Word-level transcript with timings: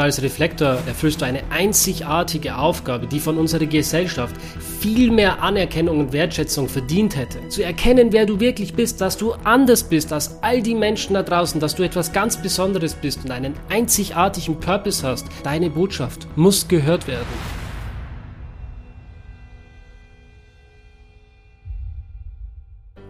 Als 0.00 0.22
Reflektor 0.22 0.78
erfüllst 0.86 1.20
du 1.20 1.26
eine 1.26 1.42
einzigartige 1.50 2.56
Aufgabe, 2.56 3.06
die 3.06 3.20
von 3.20 3.36
unserer 3.36 3.66
Gesellschaft 3.66 4.34
viel 4.80 5.10
mehr 5.10 5.42
Anerkennung 5.42 6.00
und 6.00 6.14
Wertschätzung 6.14 6.70
verdient 6.70 7.16
hätte. 7.16 7.46
Zu 7.50 7.62
erkennen, 7.62 8.10
wer 8.10 8.24
du 8.24 8.40
wirklich 8.40 8.72
bist, 8.72 9.02
dass 9.02 9.18
du 9.18 9.34
anders 9.44 9.84
bist 9.84 10.10
als 10.10 10.42
all 10.42 10.62
die 10.62 10.74
Menschen 10.74 11.12
da 11.12 11.22
draußen, 11.22 11.60
dass 11.60 11.74
du 11.74 11.82
etwas 11.82 12.14
ganz 12.14 12.40
Besonderes 12.40 12.94
bist 12.94 13.24
und 13.24 13.30
einen 13.30 13.52
einzigartigen 13.68 14.58
Purpose 14.58 15.06
hast. 15.06 15.26
Deine 15.42 15.68
Botschaft 15.68 16.26
muss 16.34 16.66
gehört 16.66 17.06
werden. 17.06 17.59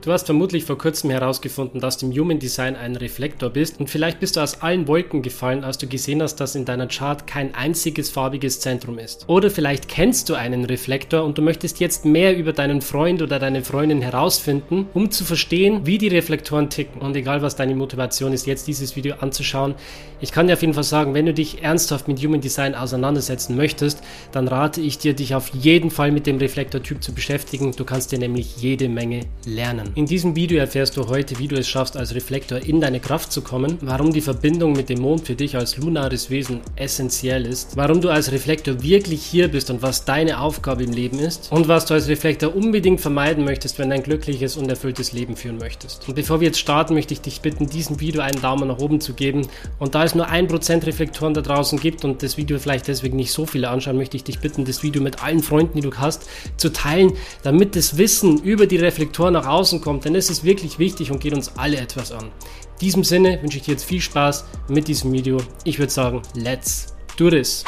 Du 0.02 0.12
hast 0.12 0.24
vermutlich 0.24 0.64
vor 0.64 0.78
kurzem 0.78 1.10
herausgefunden, 1.10 1.78
dass 1.78 1.98
du 1.98 2.06
im 2.06 2.18
Human 2.18 2.38
Design 2.38 2.74
ein 2.74 2.96
Reflektor 2.96 3.50
bist 3.50 3.80
und 3.80 3.90
vielleicht 3.90 4.18
bist 4.18 4.36
du 4.36 4.40
aus 4.40 4.62
allen 4.62 4.88
Wolken 4.88 5.20
gefallen, 5.20 5.62
als 5.62 5.76
du 5.76 5.86
gesehen 5.86 6.22
hast, 6.22 6.36
dass 6.36 6.54
in 6.54 6.64
deiner 6.64 6.86
Chart 6.86 7.26
kein 7.26 7.54
einziges 7.54 8.08
farbiges 8.08 8.60
Zentrum 8.60 8.98
ist. 8.98 9.28
Oder 9.28 9.50
vielleicht 9.50 9.88
kennst 9.88 10.30
du 10.30 10.34
einen 10.36 10.64
Reflektor 10.64 11.22
und 11.22 11.36
du 11.36 11.42
möchtest 11.42 11.80
jetzt 11.80 12.06
mehr 12.06 12.34
über 12.34 12.54
deinen 12.54 12.80
Freund 12.80 13.20
oder 13.20 13.38
deine 13.38 13.62
Freundin 13.62 14.00
herausfinden, 14.00 14.88
um 14.94 15.10
zu 15.10 15.22
verstehen, 15.22 15.84
wie 15.84 15.98
die 15.98 16.08
Reflektoren 16.08 16.70
ticken. 16.70 17.02
Und 17.02 17.14
egal 17.14 17.42
was 17.42 17.56
deine 17.56 17.74
Motivation 17.74 18.32
ist, 18.32 18.46
jetzt 18.46 18.68
dieses 18.68 18.96
Video 18.96 19.16
anzuschauen, 19.20 19.74
ich 20.22 20.32
kann 20.32 20.46
dir 20.46 20.54
auf 20.54 20.62
jeden 20.62 20.74
Fall 20.74 20.82
sagen, 20.84 21.12
wenn 21.12 21.26
du 21.26 21.34
dich 21.34 21.62
ernsthaft 21.62 22.08
mit 22.08 22.24
Human 22.24 22.40
Design 22.40 22.74
auseinandersetzen 22.74 23.54
möchtest, 23.54 24.02
dann 24.32 24.48
rate 24.48 24.80
ich 24.80 24.96
dir, 24.96 25.12
dich 25.12 25.34
auf 25.34 25.50
jeden 25.50 25.90
Fall 25.90 26.10
mit 26.10 26.26
dem 26.26 26.38
Reflektortyp 26.38 27.02
zu 27.02 27.12
beschäftigen. 27.12 27.72
Du 27.72 27.84
kannst 27.84 28.12
dir 28.12 28.18
nämlich 28.18 28.56
jede 28.56 28.88
Menge 28.88 29.26
lernen. 29.44 29.89
In 29.96 30.06
diesem 30.06 30.36
Video 30.36 30.58
erfährst 30.58 30.96
du 30.96 31.08
heute, 31.08 31.40
wie 31.40 31.48
du 31.48 31.56
es 31.56 31.66
schaffst, 31.66 31.96
als 31.96 32.14
Reflektor 32.14 32.58
in 32.58 32.80
deine 32.80 33.00
Kraft 33.00 33.32
zu 33.32 33.42
kommen, 33.42 33.76
warum 33.80 34.12
die 34.12 34.20
Verbindung 34.20 34.72
mit 34.72 34.88
dem 34.88 35.00
Mond 35.00 35.26
für 35.26 35.34
dich 35.34 35.56
als 35.56 35.76
lunares 35.78 36.30
Wesen 36.30 36.60
essentiell 36.76 37.44
ist, 37.44 37.76
warum 37.76 38.00
du 38.00 38.08
als 38.08 38.30
Reflektor 38.30 38.84
wirklich 38.84 39.24
hier 39.24 39.48
bist 39.48 39.68
und 39.68 39.82
was 39.82 40.04
deine 40.04 40.40
Aufgabe 40.40 40.84
im 40.84 40.92
Leben 40.92 41.18
ist 41.18 41.50
und 41.50 41.66
was 41.66 41.86
du 41.86 41.94
als 41.94 42.06
Reflektor 42.06 42.54
unbedingt 42.54 43.00
vermeiden 43.00 43.44
möchtest, 43.44 43.80
wenn 43.80 43.90
du 43.90 43.96
ein 43.96 44.04
glückliches 44.04 44.56
und 44.56 44.68
erfülltes 44.68 45.12
Leben 45.12 45.34
führen 45.34 45.58
möchtest. 45.58 46.06
Und 46.06 46.14
bevor 46.14 46.40
wir 46.40 46.46
jetzt 46.46 46.60
starten, 46.60 46.94
möchte 46.94 47.12
ich 47.12 47.20
dich 47.20 47.40
bitten, 47.40 47.66
diesem 47.66 47.98
Video 47.98 48.22
einen 48.22 48.40
Daumen 48.40 48.68
nach 48.68 48.78
oben 48.78 49.00
zu 49.00 49.14
geben. 49.14 49.48
Und 49.80 49.96
da 49.96 50.04
es 50.04 50.14
nur 50.14 50.28
ein 50.28 50.46
Prozent 50.46 50.86
Reflektoren 50.86 51.34
da 51.34 51.40
draußen 51.40 51.80
gibt 51.80 52.04
und 52.04 52.22
das 52.22 52.36
Video 52.36 52.60
vielleicht 52.60 52.86
deswegen 52.86 53.16
nicht 53.16 53.32
so 53.32 53.44
viele 53.44 53.68
anschauen, 53.68 53.96
möchte 53.96 54.16
ich 54.16 54.22
dich 54.22 54.38
bitten, 54.38 54.64
das 54.64 54.84
Video 54.84 55.02
mit 55.02 55.20
allen 55.20 55.42
Freunden, 55.42 55.80
die 55.80 55.88
du 55.88 55.92
hast, 55.96 56.28
zu 56.58 56.72
teilen, 56.72 57.14
damit 57.42 57.74
das 57.74 57.98
Wissen 57.98 58.40
über 58.42 58.68
die 58.68 58.76
Reflektoren 58.76 59.32
nach 59.32 59.48
außen 59.48 59.79
kommt, 59.80 60.04
denn 60.04 60.14
es 60.14 60.30
ist 60.30 60.44
wirklich 60.44 60.78
wichtig 60.78 61.10
und 61.10 61.20
geht 61.20 61.34
uns 61.34 61.56
alle 61.56 61.78
etwas 61.78 62.12
an. 62.12 62.26
In 62.26 62.78
diesem 62.80 63.04
Sinne 63.04 63.40
wünsche 63.42 63.58
ich 63.58 63.64
dir 63.64 63.72
jetzt 63.72 63.84
viel 63.84 64.00
Spaß 64.00 64.44
mit 64.68 64.88
diesem 64.88 65.12
Video. 65.12 65.38
Ich 65.64 65.78
würde 65.78 65.92
sagen, 65.92 66.22
let's 66.34 66.94
do 67.16 67.30
this! 67.30 67.64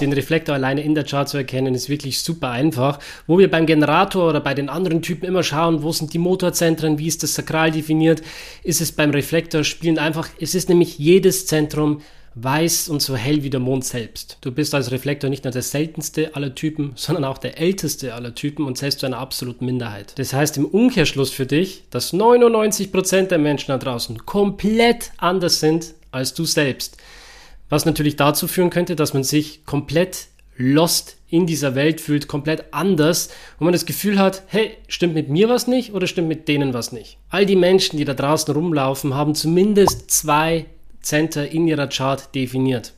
den 0.00 0.12
Reflektor 0.12 0.54
alleine 0.54 0.82
in 0.82 0.94
der 0.94 1.04
Chart 1.04 1.28
zu 1.28 1.36
erkennen, 1.36 1.74
ist 1.74 1.88
wirklich 1.88 2.20
super 2.20 2.50
einfach. 2.50 2.98
Wo 3.26 3.38
wir 3.38 3.50
beim 3.50 3.66
Generator 3.66 4.28
oder 4.28 4.40
bei 4.40 4.54
den 4.54 4.68
anderen 4.68 5.02
Typen 5.02 5.26
immer 5.26 5.42
schauen, 5.42 5.82
wo 5.82 5.92
sind 5.92 6.12
die 6.12 6.18
Motorzentren, 6.18 6.98
wie 6.98 7.06
ist 7.06 7.22
das 7.22 7.34
Sakral 7.34 7.70
definiert, 7.70 8.22
ist 8.62 8.80
es 8.80 8.92
beim 8.92 9.10
Reflektor 9.10 9.64
spielend 9.64 9.98
einfach, 9.98 10.28
es 10.40 10.54
ist 10.54 10.68
nämlich 10.68 10.98
jedes 10.98 11.46
Zentrum 11.46 12.00
weiß 12.34 12.88
und 12.88 13.02
so 13.02 13.16
hell 13.16 13.42
wie 13.42 13.50
der 13.50 13.60
Mond 13.60 13.84
selbst. 13.84 14.38
Du 14.40 14.52
bist 14.52 14.74
als 14.74 14.90
Reflektor 14.90 15.30
nicht 15.30 15.44
nur 15.44 15.52
der 15.52 15.62
seltenste 15.62 16.34
aller 16.34 16.54
Typen, 16.54 16.92
sondern 16.94 17.24
auch 17.24 17.38
der 17.38 17.58
älteste 17.58 18.14
aller 18.14 18.34
Typen 18.34 18.66
und 18.66 18.78
zählst 18.78 19.00
zu 19.00 19.06
einer 19.06 19.18
absoluten 19.18 19.66
Minderheit. 19.66 20.18
Das 20.18 20.32
heißt 20.32 20.56
im 20.56 20.66
Umkehrschluss 20.66 21.30
für 21.30 21.46
dich, 21.46 21.84
dass 21.90 22.12
99% 22.12 23.28
der 23.28 23.38
Menschen 23.38 23.68
da 23.68 23.78
draußen 23.78 24.26
komplett 24.26 25.12
anders 25.18 25.60
sind 25.60 25.94
als 26.12 26.34
du 26.34 26.44
selbst. 26.44 26.96
Was 27.68 27.86
natürlich 27.86 28.16
dazu 28.16 28.48
führen 28.48 28.70
könnte, 28.70 28.96
dass 28.96 29.14
man 29.14 29.24
sich 29.24 29.64
komplett 29.64 30.26
lost 30.56 31.16
in 31.28 31.46
dieser 31.46 31.74
Welt 31.74 32.00
fühlt, 32.00 32.28
komplett 32.28 32.64
anders, 32.72 33.30
wo 33.58 33.64
man 33.64 33.72
das 33.72 33.86
Gefühl 33.86 34.18
hat, 34.18 34.42
hey, 34.48 34.72
stimmt 34.88 35.14
mit 35.14 35.28
mir 35.28 35.48
was 35.48 35.66
nicht 35.66 35.94
oder 35.94 36.06
stimmt 36.06 36.28
mit 36.28 36.48
denen 36.48 36.74
was 36.74 36.92
nicht? 36.92 37.18
All 37.30 37.46
die 37.46 37.56
Menschen, 37.56 37.96
die 37.96 38.04
da 38.04 38.14
draußen 38.14 38.52
rumlaufen, 38.52 39.14
haben 39.14 39.34
zumindest 39.34 40.10
zwei 40.10 40.66
Center 41.02 41.48
in 41.48 41.66
ihrer 41.66 41.88
Chart 41.88 42.34
definiert. 42.34 42.94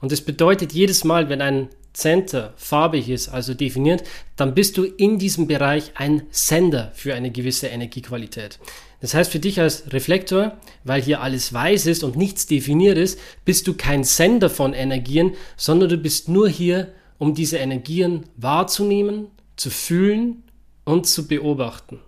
Und 0.00 0.12
das 0.12 0.20
bedeutet 0.20 0.72
jedes 0.72 1.04
Mal, 1.04 1.28
wenn 1.28 1.40
ein 1.40 1.68
Center 1.92 2.54
farbig 2.56 3.08
ist, 3.08 3.28
also 3.28 3.54
definiert, 3.54 4.02
dann 4.36 4.54
bist 4.54 4.78
du 4.78 4.84
in 4.84 5.18
diesem 5.18 5.46
Bereich 5.46 5.92
ein 5.94 6.22
Sender 6.30 6.90
für 6.94 7.14
eine 7.14 7.30
gewisse 7.30 7.66
Energiequalität. 7.66 8.58
Das 9.00 9.14
heißt 9.14 9.30
für 9.30 9.40
dich 9.40 9.60
als 9.60 9.92
Reflektor, 9.92 10.56
weil 10.84 11.02
hier 11.02 11.20
alles 11.20 11.52
weiß 11.52 11.86
ist 11.86 12.04
und 12.04 12.16
nichts 12.16 12.46
definiert 12.46 12.96
ist, 12.96 13.18
bist 13.44 13.66
du 13.66 13.74
kein 13.74 14.04
Sender 14.04 14.48
von 14.48 14.72
Energien, 14.72 15.34
sondern 15.56 15.88
du 15.88 15.98
bist 15.98 16.28
nur 16.28 16.48
hier, 16.48 16.94
um 17.18 17.34
diese 17.34 17.58
Energien 17.58 18.24
wahrzunehmen, 18.36 19.26
zu 19.56 19.70
fühlen 19.70 20.44
und 20.84 21.06
zu 21.06 21.26
beobachten. 21.26 22.00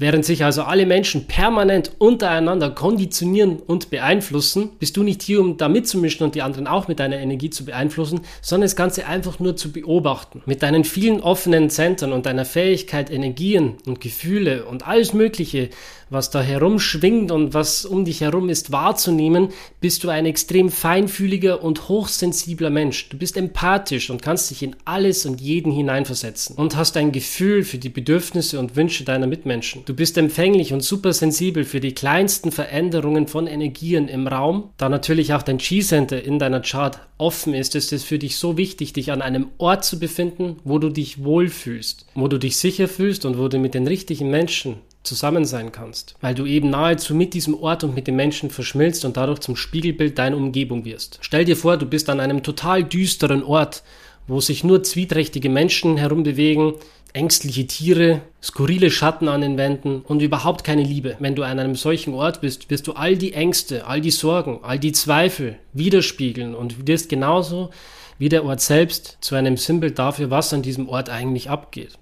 Während 0.00 0.24
sich 0.24 0.44
also 0.44 0.62
alle 0.62 0.86
Menschen 0.86 1.26
permanent 1.26 1.90
untereinander 1.98 2.70
konditionieren 2.70 3.58
und 3.58 3.90
beeinflussen, 3.90 4.70
bist 4.78 4.96
du 4.96 5.02
nicht 5.02 5.22
hier, 5.22 5.40
um 5.40 5.56
da 5.56 5.68
mitzumischen 5.68 6.24
und 6.24 6.36
die 6.36 6.42
anderen 6.42 6.68
auch 6.68 6.86
mit 6.86 7.00
deiner 7.00 7.18
Energie 7.18 7.50
zu 7.50 7.64
beeinflussen, 7.64 8.20
sondern 8.40 8.66
das 8.66 8.76
Ganze 8.76 9.06
einfach 9.06 9.40
nur 9.40 9.56
zu 9.56 9.72
beobachten. 9.72 10.40
Mit 10.46 10.62
deinen 10.62 10.84
vielen 10.84 11.20
offenen 11.20 11.68
Zentren 11.68 12.12
und 12.12 12.26
deiner 12.26 12.44
Fähigkeit, 12.44 13.10
Energien 13.10 13.74
und 13.86 14.00
Gefühle 14.00 14.66
und 14.66 14.86
alles 14.86 15.14
Mögliche 15.14 15.70
was 16.10 16.30
da 16.30 16.42
herumschwingt 16.42 17.30
und 17.30 17.54
was 17.54 17.84
um 17.84 18.04
dich 18.04 18.20
herum 18.20 18.48
ist, 18.48 18.72
wahrzunehmen, 18.72 19.48
bist 19.80 20.04
du 20.04 20.08
ein 20.08 20.26
extrem 20.26 20.70
feinfühliger 20.70 21.62
und 21.62 21.88
hochsensibler 21.88 22.70
Mensch. 22.70 23.08
Du 23.08 23.18
bist 23.18 23.36
empathisch 23.36 24.10
und 24.10 24.22
kannst 24.22 24.50
dich 24.50 24.62
in 24.62 24.76
alles 24.84 25.26
und 25.26 25.40
jeden 25.40 25.72
hineinversetzen 25.72 26.56
und 26.56 26.76
hast 26.76 26.96
ein 26.96 27.12
Gefühl 27.12 27.64
für 27.64 27.78
die 27.78 27.88
Bedürfnisse 27.88 28.58
und 28.58 28.76
Wünsche 28.76 29.04
deiner 29.04 29.26
Mitmenschen. 29.26 29.84
Du 29.88 29.94
bist 29.94 30.18
empfänglich 30.18 30.74
und 30.74 30.84
supersensibel 30.84 31.64
für 31.64 31.80
die 31.80 31.94
kleinsten 31.94 32.52
Veränderungen 32.52 33.26
von 33.26 33.46
Energien 33.46 34.06
im 34.06 34.26
Raum. 34.26 34.68
Da 34.76 34.90
natürlich 34.90 35.32
auch 35.32 35.42
dein 35.42 35.56
G-Center 35.56 36.22
in 36.22 36.38
deiner 36.38 36.60
Chart 36.60 36.98
offen 37.16 37.54
ist, 37.54 37.74
ist 37.74 37.94
es 37.94 38.04
für 38.04 38.18
dich 38.18 38.36
so 38.36 38.58
wichtig, 38.58 38.92
dich 38.92 39.12
an 39.12 39.22
einem 39.22 39.46
Ort 39.56 39.86
zu 39.86 39.98
befinden, 39.98 40.56
wo 40.62 40.78
du 40.78 40.90
dich 40.90 41.24
wohlfühlst, 41.24 42.04
wo 42.14 42.28
du 42.28 42.36
dich 42.36 42.58
sicher 42.58 42.86
fühlst 42.86 43.24
und 43.24 43.38
wo 43.38 43.48
du 43.48 43.58
mit 43.58 43.72
den 43.72 43.86
richtigen 43.86 44.28
Menschen 44.28 44.76
zusammen 45.04 45.46
sein 45.46 45.72
kannst, 45.72 46.16
weil 46.20 46.34
du 46.34 46.44
eben 46.44 46.68
nahezu 46.68 47.14
mit 47.14 47.32
diesem 47.32 47.54
Ort 47.54 47.82
und 47.82 47.94
mit 47.94 48.06
den 48.06 48.16
Menschen 48.16 48.50
verschmilzt 48.50 49.06
und 49.06 49.16
dadurch 49.16 49.40
zum 49.40 49.56
Spiegelbild 49.56 50.18
deiner 50.18 50.36
Umgebung 50.36 50.84
wirst. 50.84 51.18
Stell 51.22 51.46
dir 51.46 51.56
vor, 51.56 51.78
du 51.78 51.86
bist 51.86 52.10
an 52.10 52.20
einem 52.20 52.42
total 52.42 52.84
düsteren 52.84 53.42
Ort, 53.42 53.82
wo 54.26 54.40
sich 54.40 54.62
nur 54.62 54.82
zwiehträchtige 54.82 55.48
Menschen 55.48 55.96
herumbewegen, 55.96 56.74
ängstliche 57.12 57.66
Tiere, 57.66 58.20
skurrile 58.42 58.90
Schatten 58.90 59.28
an 59.28 59.40
den 59.40 59.56
Wänden 59.56 60.02
und 60.02 60.22
überhaupt 60.22 60.64
keine 60.64 60.82
Liebe. 60.82 61.16
Wenn 61.18 61.34
du 61.34 61.42
an 61.42 61.58
einem 61.58 61.74
solchen 61.74 62.14
Ort 62.14 62.40
bist, 62.40 62.70
wirst 62.70 62.86
du 62.86 62.92
all 62.92 63.16
die 63.16 63.32
Ängste, 63.32 63.86
all 63.86 64.00
die 64.00 64.10
Sorgen, 64.10 64.60
all 64.62 64.78
die 64.78 64.92
Zweifel 64.92 65.58
widerspiegeln 65.72 66.54
und 66.54 66.86
wirst 66.86 67.08
genauso 67.08 67.70
wie 68.18 68.28
der 68.28 68.44
Ort 68.44 68.60
selbst 68.60 69.18
zu 69.20 69.34
einem 69.34 69.56
Symbol 69.56 69.92
dafür, 69.92 70.30
was 70.30 70.52
an 70.52 70.62
diesem 70.62 70.88
Ort 70.88 71.08
eigentlich 71.08 71.50
abgeht. 71.50 71.98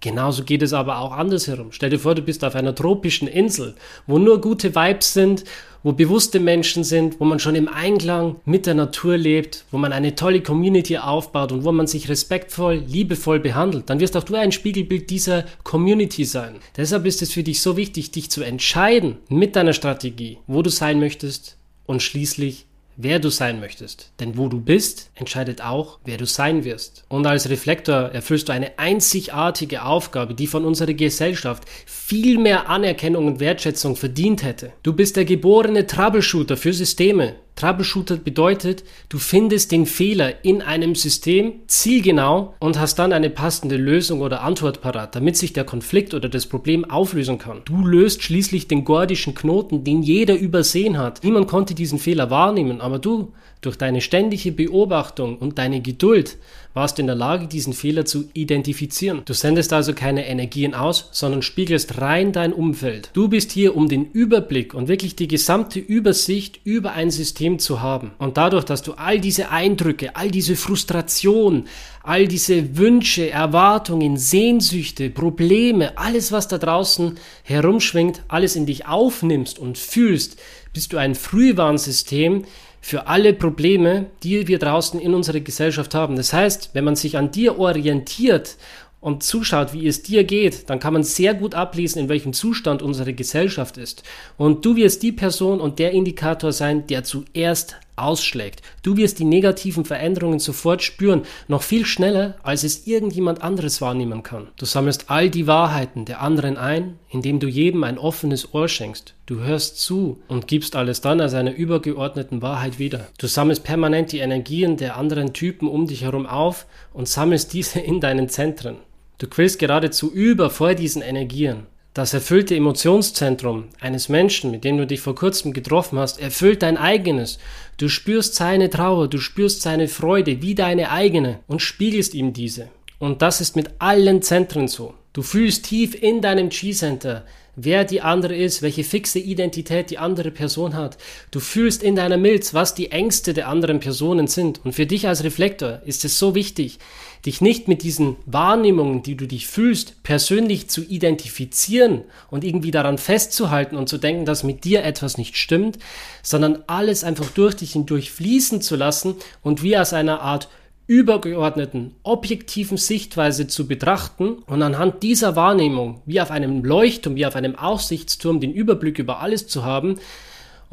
Genauso 0.00 0.44
geht 0.44 0.62
es 0.62 0.74
aber 0.74 0.98
auch 0.98 1.12
andersherum. 1.12 1.72
Stell 1.72 1.88
dir 1.88 1.98
vor, 1.98 2.14
du 2.14 2.20
bist 2.20 2.44
auf 2.44 2.54
einer 2.54 2.74
tropischen 2.74 3.26
Insel, 3.26 3.74
wo 4.06 4.18
nur 4.18 4.38
gute 4.40 4.74
Vibes 4.74 5.14
sind, 5.14 5.44
wo 5.84 5.92
bewusste 5.92 6.40
Menschen 6.40 6.82
sind, 6.82 7.20
wo 7.20 7.24
man 7.24 7.38
schon 7.38 7.54
im 7.54 7.68
Einklang 7.68 8.36
mit 8.44 8.66
der 8.66 8.74
Natur 8.74 9.16
lebt, 9.16 9.64
wo 9.70 9.78
man 9.78 9.92
eine 9.92 10.16
tolle 10.16 10.40
Community 10.40 10.98
aufbaut 10.98 11.52
und 11.52 11.62
wo 11.62 11.70
man 11.70 11.86
sich 11.86 12.08
respektvoll, 12.08 12.82
liebevoll 12.88 13.38
behandelt. 13.38 13.88
Dann 13.88 14.00
wirst 14.00 14.16
auch 14.16 14.24
du 14.24 14.34
ein 14.34 14.50
Spiegelbild 14.50 15.10
dieser 15.10 15.44
Community 15.62 16.24
sein. 16.24 16.56
Deshalb 16.76 17.06
ist 17.06 17.22
es 17.22 17.32
für 17.32 17.44
dich 17.44 17.60
so 17.60 17.76
wichtig, 17.76 18.10
dich 18.10 18.30
zu 18.30 18.42
entscheiden 18.42 19.18
mit 19.28 19.54
deiner 19.54 19.74
Strategie, 19.74 20.38
wo 20.48 20.62
du 20.62 20.70
sein 20.70 20.98
möchtest 20.98 21.58
und 21.86 22.02
schließlich 22.02 22.66
wer 22.96 23.18
du 23.18 23.30
sein 23.30 23.60
möchtest. 23.60 24.12
Denn 24.20 24.36
wo 24.36 24.48
du 24.48 24.60
bist, 24.60 25.10
entscheidet 25.14 25.62
auch, 25.62 25.98
wer 26.04 26.16
du 26.16 26.26
sein 26.26 26.64
wirst. 26.64 27.04
Und 27.08 27.26
als 27.26 27.48
Reflektor 27.48 28.10
erfüllst 28.10 28.48
du 28.48 28.52
eine 28.52 28.78
einzigartige 28.78 29.84
Aufgabe, 29.84 30.34
die 30.34 30.46
von 30.46 30.64
unserer 30.64 30.94
Gesellschaft 30.94 31.64
viel 31.86 32.38
mehr 32.38 32.68
Anerkennung 32.68 33.26
und 33.26 33.40
Wertschätzung 33.40 33.96
verdient 33.96 34.42
hätte. 34.42 34.72
Du 34.82 34.92
bist 34.92 35.16
der 35.16 35.24
geborene 35.24 35.86
Troubleshooter 35.86 36.56
für 36.56 36.72
Systeme, 36.72 37.36
Troubleshooter 37.56 38.16
bedeutet, 38.16 38.82
du 39.08 39.18
findest 39.18 39.70
den 39.70 39.86
Fehler 39.86 40.44
in 40.44 40.60
einem 40.60 40.96
System 40.96 41.60
zielgenau 41.68 42.54
und 42.58 42.80
hast 42.80 42.98
dann 42.98 43.12
eine 43.12 43.30
passende 43.30 43.76
Lösung 43.76 44.22
oder 44.22 44.42
Antwort 44.42 44.80
parat, 44.80 45.14
damit 45.14 45.36
sich 45.36 45.52
der 45.52 45.64
Konflikt 45.64 46.14
oder 46.14 46.28
das 46.28 46.46
Problem 46.46 46.84
auflösen 46.84 47.38
kann. 47.38 47.62
Du 47.64 47.86
löst 47.86 48.22
schließlich 48.24 48.66
den 48.66 48.84
gordischen 48.84 49.34
Knoten, 49.34 49.84
den 49.84 50.02
jeder 50.02 50.34
übersehen 50.34 50.98
hat. 50.98 51.22
Niemand 51.22 51.46
konnte 51.46 51.74
diesen 51.74 52.00
Fehler 52.00 52.28
wahrnehmen, 52.30 52.80
aber 52.80 52.98
du, 52.98 53.32
durch 53.60 53.76
deine 53.76 54.00
ständige 54.00 54.52
Beobachtung 54.52 55.38
und 55.38 55.58
deine 55.58 55.80
Geduld, 55.80 56.36
warst 56.74 56.98
in 56.98 57.06
der 57.06 57.14
Lage, 57.14 57.46
diesen 57.46 57.72
Fehler 57.72 58.04
zu 58.04 58.28
identifizieren. 58.34 59.22
Du 59.24 59.32
sendest 59.32 59.72
also 59.72 59.94
keine 59.94 60.26
Energien 60.26 60.74
aus, 60.74 61.08
sondern 61.12 61.40
spiegelst 61.40 62.00
rein 62.00 62.32
dein 62.32 62.52
Umfeld. 62.52 63.10
Du 63.12 63.28
bist 63.28 63.52
hier, 63.52 63.76
um 63.76 63.88
den 63.88 64.10
Überblick 64.10 64.74
und 64.74 64.88
wirklich 64.88 65.14
die 65.14 65.28
gesamte 65.28 65.78
Übersicht 65.78 66.60
über 66.64 66.92
ein 66.92 67.12
System 67.12 67.60
zu 67.60 67.80
haben. 67.80 68.10
Und 68.18 68.36
dadurch, 68.36 68.64
dass 68.64 68.82
du 68.82 68.94
all 68.94 69.20
diese 69.20 69.50
Eindrücke, 69.50 70.16
all 70.16 70.30
diese 70.30 70.56
Frustration, 70.56 71.66
all 72.02 72.26
diese 72.26 72.76
Wünsche, 72.76 73.30
Erwartungen, 73.30 74.16
Sehnsüchte, 74.16 75.10
Probleme, 75.10 75.96
alles, 75.96 76.32
was 76.32 76.48
da 76.48 76.58
draußen 76.58 77.14
herumschwingt, 77.44 78.24
alles 78.26 78.56
in 78.56 78.66
dich 78.66 78.86
aufnimmst 78.86 79.60
und 79.60 79.78
fühlst, 79.78 80.36
bist 80.72 80.92
du 80.92 80.98
ein 80.98 81.14
Frühwarnsystem 81.14 82.44
für 82.84 83.06
alle 83.06 83.32
Probleme, 83.32 84.10
die 84.22 84.46
wir 84.46 84.58
draußen 84.58 85.00
in 85.00 85.14
unserer 85.14 85.40
Gesellschaft 85.40 85.94
haben. 85.94 86.16
Das 86.16 86.34
heißt, 86.34 86.74
wenn 86.74 86.84
man 86.84 86.96
sich 86.96 87.16
an 87.16 87.30
dir 87.30 87.58
orientiert 87.58 88.58
und 89.00 89.22
zuschaut, 89.22 89.72
wie 89.72 89.86
es 89.86 90.02
dir 90.02 90.22
geht, 90.24 90.68
dann 90.68 90.80
kann 90.80 90.92
man 90.92 91.02
sehr 91.02 91.32
gut 91.32 91.54
ablesen, 91.54 91.98
in 91.98 92.10
welchem 92.10 92.34
Zustand 92.34 92.82
unsere 92.82 93.14
Gesellschaft 93.14 93.78
ist. 93.78 94.02
Und 94.36 94.66
du 94.66 94.76
wirst 94.76 95.02
die 95.02 95.12
Person 95.12 95.62
und 95.62 95.78
der 95.78 95.92
Indikator 95.92 96.52
sein, 96.52 96.86
der 96.86 97.04
zuerst 97.04 97.76
ausschlägt. 97.96 98.62
Du 98.82 98.96
wirst 98.96 99.18
die 99.18 99.24
negativen 99.24 99.84
Veränderungen 99.84 100.38
sofort 100.38 100.82
spüren, 100.82 101.22
noch 101.48 101.62
viel 101.62 101.86
schneller, 101.86 102.36
als 102.42 102.64
es 102.64 102.86
irgendjemand 102.86 103.42
anderes 103.42 103.80
wahrnehmen 103.80 104.22
kann. 104.22 104.48
Du 104.56 104.66
sammelst 104.66 105.10
all 105.10 105.30
die 105.30 105.46
Wahrheiten 105.46 106.04
der 106.04 106.20
anderen 106.20 106.56
ein, 106.56 106.98
indem 107.10 107.40
du 107.40 107.46
jedem 107.46 107.84
ein 107.84 107.98
offenes 107.98 108.54
Ohr 108.54 108.68
schenkst. 108.68 109.14
Du 109.26 109.40
hörst 109.40 109.78
zu 109.80 110.20
und 110.28 110.48
gibst 110.48 110.76
alles 110.76 111.00
dann 111.00 111.20
als 111.20 111.34
einer 111.34 111.54
übergeordneten 111.54 112.42
Wahrheit 112.42 112.78
wieder. 112.78 113.06
Du 113.18 113.26
sammelst 113.26 113.64
permanent 113.64 114.12
die 114.12 114.18
Energien 114.18 114.76
der 114.76 114.96
anderen 114.96 115.32
Typen 115.32 115.68
um 115.68 115.86
dich 115.86 116.02
herum 116.02 116.26
auf 116.26 116.66
und 116.92 117.08
sammelst 117.08 117.52
diese 117.52 117.80
in 117.80 118.00
deinen 118.00 118.28
Zentren. 118.28 118.76
Du 119.18 119.28
quillst 119.28 119.58
geradezu 119.58 120.12
über 120.12 120.50
vor 120.50 120.74
diesen 120.74 121.00
Energien. 121.00 121.66
Das 121.94 122.12
erfüllte 122.12 122.56
Emotionszentrum 122.56 123.66
eines 123.80 124.08
Menschen, 124.08 124.50
mit 124.50 124.64
dem 124.64 124.76
du 124.76 124.84
dich 124.84 125.00
vor 125.00 125.14
kurzem 125.14 125.52
getroffen 125.52 125.96
hast, 125.96 126.20
erfüllt 126.20 126.62
dein 126.64 126.76
eigenes. 126.76 127.38
Du 127.76 127.88
spürst 127.88 128.34
seine 128.34 128.70
Trauer, 128.70 129.08
du 129.08 129.18
spürst 129.18 129.62
seine 129.62 129.88
Freude 129.88 130.42
wie 130.42 130.54
deine 130.54 130.90
eigene 130.90 131.40
und 131.46 131.60
spiegelst 131.60 132.14
ihm 132.14 132.32
diese. 132.32 132.68
Und 132.98 133.22
das 133.22 133.40
ist 133.40 133.56
mit 133.56 133.70
allen 133.80 134.22
Zentren 134.22 134.68
so. 134.68 134.94
Du 135.12 135.22
fühlst 135.22 135.66
tief 135.66 135.94
in 136.00 136.20
deinem 136.20 136.48
G-Center, 136.48 137.24
wer 137.56 137.84
die 137.84 138.00
andere 138.00 138.34
ist, 138.34 138.62
welche 138.62 138.84
fixe 138.84 139.18
Identität 139.18 139.90
die 139.90 139.98
andere 139.98 140.30
Person 140.30 140.74
hat. 140.74 140.98
Du 141.30 141.40
fühlst 141.40 141.82
in 141.82 141.96
deiner 141.96 142.16
Milz, 142.16 142.54
was 142.54 142.74
die 142.74 142.90
Ängste 142.90 143.34
der 143.34 143.48
anderen 143.48 143.80
Personen 143.80 144.26
sind. 144.26 144.64
Und 144.64 144.74
für 144.74 144.86
dich 144.86 145.08
als 145.08 145.24
Reflektor 145.24 145.80
ist 145.84 146.04
es 146.04 146.18
so 146.18 146.34
wichtig, 146.34 146.78
dich 147.26 147.40
nicht 147.40 147.68
mit 147.68 147.82
diesen 147.82 148.16
Wahrnehmungen, 148.26 149.02
die 149.02 149.16
du 149.16 149.26
dich 149.26 149.46
fühlst, 149.46 150.02
persönlich 150.02 150.68
zu 150.68 150.82
identifizieren 150.82 152.02
und 152.30 152.44
irgendwie 152.44 152.70
daran 152.70 152.98
festzuhalten 152.98 153.76
und 153.76 153.88
zu 153.88 153.98
denken, 153.98 154.26
dass 154.26 154.44
mit 154.44 154.64
dir 154.64 154.84
etwas 154.84 155.16
nicht 155.16 155.36
stimmt, 155.36 155.78
sondern 156.22 156.62
alles 156.66 157.02
einfach 157.02 157.30
durch 157.30 157.54
dich 157.54 157.72
hindurch 157.72 158.10
fließen 158.10 158.60
zu 158.60 158.76
lassen 158.76 159.14
und 159.42 159.62
wie 159.62 159.78
aus 159.78 159.92
einer 159.92 160.20
Art 160.20 160.48
übergeordneten, 160.86 161.94
objektiven 162.02 162.76
Sichtweise 162.76 163.46
zu 163.46 163.66
betrachten 163.66 164.34
und 164.46 164.62
anhand 164.62 165.02
dieser 165.02 165.36
Wahrnehmung, 165.36 166.02
wie 166.06 166.20
auf 166.20 166.30
einem 166.30 166.64
Leuchtturm, 166.64 167.16
wie 167.16 167.26
auf 167.26 167.36
einem 167.36 167.56
Aussichtsturm, 167.56 168.40
den 168.40 168.52
Überblick 168.52 168.98
über 168.98 169.20
alles 169.20 169.46
zu 169.46 169.64
haben, 169.64 169.96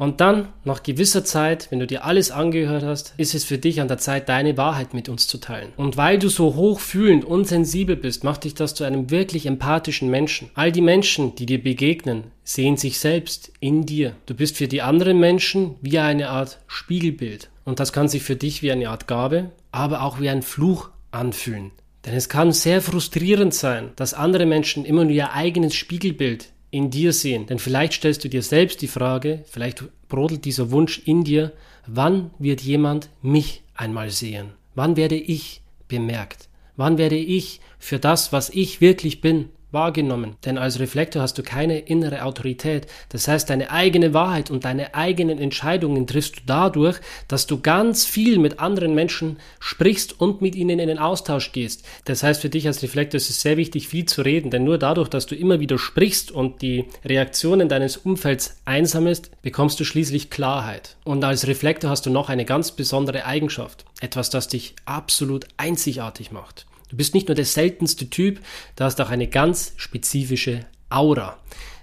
und 0.02 0.20
dann, 0.20 0.48
nach 0.64 0.82
gewisser 0.82 1.24
Zeit, 1.24 1.68
wenn 1.70 1.78
du 1.78 1.86
dir 1.86 2.04
alles 2.04 2.32
angehört 2.32 2.82
hast, 2.82 3.14
ist 3.18 3.36
es 3.36 3.44
für 3.44 3.58
dich 3.58 3.80
an 3.80 3.86
der 3.86 3.98
Zeit, 3.98 4.28
deine 4.28 4.56
Wahrheit 4.56 4.94
mit 4.94 5.08
uns 5.08 5.28
zu 5.28 5.38
teilen. 5.38 5.72
Und 5.76 5.96
weil 5.96 6.18
du 6.18 6.28
so 6.28 6.56
hochfühlend 6.56 7.24
und 7.24 7.46
sensibel 7.46 7.94
bist, 7.94 8.24
macht 8.24 8.42
dich 8.42 8.54
das 8.54 8.74
zu 8.74 8.82
einem 8.82 9.10
wirklich 9.10 9.46
empathischen 9.46 10.10
Menschen. 10.10 10.50
All 10.54 10.72
die 10.72 10.80
Menschen, 10.80 11.36
die 11.36 11.46
dir 11.46 11.62
begegnen, 11.62 12.24
sehen 12.42 12.76
sich 12.76 12.98
selbst 12.98 13.52
in 13.60 13.86
dir. 13.86 14.16
Du 14.26 14.34
bist 14.34 14.56
für 14.56 14.66
die 14.66 14.82
anderen 14.82 15.20
Menschen 15.20 15.76
wie 15.82 16.00
eine 16.00 16.30
Art 16.30 16.58
Spiegelbild. 16.66 17.48
Und 17.64 17.78
das 17.78 17.92
kann 17.92 18.08
sich 18.08 18.24
für 18.24 18.34
dich 18.34 18.60
wie 18.62 18.72
eine 18.72 18.88
Art 18.88 19.06
Gabe, 19.06 19.52
aber 19.72 20.02
auch 20.02 20.20
wie 20.20 20.28
ein 20.28 20.42
Fluch 20.42 20.90
anfühlen. 21.10 21.72
Denn 22.04 22.14
es 22.14 22.28
kann 22.28 22.52
sehr 22.52 22.80
frustrierend 22.82 23.54
sein, 23.54 23.90
dass 23.96 24.14
andere 24.14 24.46
Menschen 24.46 24.84
immer 24.84 25.04
nur 25.04 25.12
ihr 25.12 25.32
eigenes 25.32 25.74
Spiegelbild 25.74 26.52
in 26.70 26.90
dir 26.90 27.12
sehen. 27.12 27.46
Denn 27.46 27.58
vielleicht 27.58 27.94
stellst 27.94 28.24
du 28.24 28.28
dir 28.28 28.42
selbst 28.42 28.82
die 28.82 28.88
Frage, 28.88 29.44
vielleicht 29.48 29.84
brodelt 30.08 30.44
dieser 30.44 30.70
Wunsch 30.70 31.00
in 31.04 31.22
dir, 31.24 31.52
wann 31.86 32.30
wird 32.38 32.60
jemand 32.60 33.08
mich 33.20 33.62
einmal 33.74 34.10
sehen? 34.10 34.52
Wann 34.74 34.96
werde 34.96 35.16
ich 35.16 35.62
bemerkt? 35.86 36.48
Wann 36.76 36.98
werde 36.98 37.16
ich 37.16 37.60
für 37.78 37.98
das, 37.98 38.32
was 38.32 38.48
ich 38.50 38.80
wirklich 38.80 39.20
bin, 39.20 39.50
wahrgenommen. 39.72 40.36
Denn 40.44 40.58
als 40.58 40.78
Reflektor 40.78 41.22
hast 41.22 41.38
du 41.38 41.42
keine 41.42 41.78
innere 41.78 42.24
Autorität. 42.24 42.86
Das 43.08 43.28
heißt, 43.28 43.50
deine 43.50 43.70
eigene 43.70 44.14
Wahrheit 44.14 44.50
und 44.50 44.64
deine 44.64 44.94
eigenen 44.94 45.38
Entscheidungen 45.38 46.06
triffst 46.06 46.36
du 46.36 46.40
dadurch, 46.46 46.98
dass 47.28 47.46
du 47.46 47.60
ganz 47.60 48.04
viel 48.04 48.38
mit 48.38 48.60
anderen 48.60 48.94
Menschen 48.94 49.38
sprichst 49.60 50.20
und 50.20 50.42
mit 50.42 50.54
ihnen 50.54 50.78
in 50.78 50.88
den 50.88 50.98
Austausch 50.98 51.52
gehst. 51.52 51.84
Das 52.04 52.22
heißt, 52.22 52.42
für 52.42 52.48
dich 52.48 52.66
als 52.66 52.82
Reflektor 52.82 53.16
ist 53.16 53.30
es 53.30 53.40
sehr 53.40 53.56
wichtig, 53.56 53.88
viel 53.88 54.04
zu 54.04 54.22
reden, 54.22 54.50
denn 54.50 54.64
nur 54.64 54.78
dadurch, 54.78 55.08
dass 55.08 55.26
du 55.26 55.34
immer 55.34 55.60
wieder 55.60 55.78
sprichst 55.78 56.30
und 56.30 56.62
die 56.62 56.84
Reaktionen 57.04 57.68
deines 57.68 57.96
Umfelds 57.96 58.60
einsammelst, 58.64 59.30
bekommst 59.42 59.80
du 59.80 59.84
schließlich 59.84 60.30
Klarheit. 60.30 60.96
Und 61.04 61.24
als 61.24 61.46
Reflektor 61.46 61.90
hast 61.90 62.06
du 62.06 62.10
noch 62.10 62.28
eine 62.28 62.44
ganz 62.44 62.72
besondere 62.72 63.24
Eigenschaft. 63.24 63.84
Etwas, 64.00 64.30
das 64.30 64.48
dich 64.48 64.74
absolut 64.84 65.46
einzigartig 65.56 66.32
macht. 66.32 66.66
Du 66.92 66.98
bist 66.98 67.14
nicht 67.14 67.26
nur 67.28 67.34
der 67.34 67.46
seltenste 67.46 68.10
Typ, 68.10 68.40
du 68.76 68.84
hast 68.84 69.00
auch 69.00 69.08
eine 69.08 69.26
ganz 69.26 69.72
spezifische 69.78 70.66
Aura. 70.90 71.38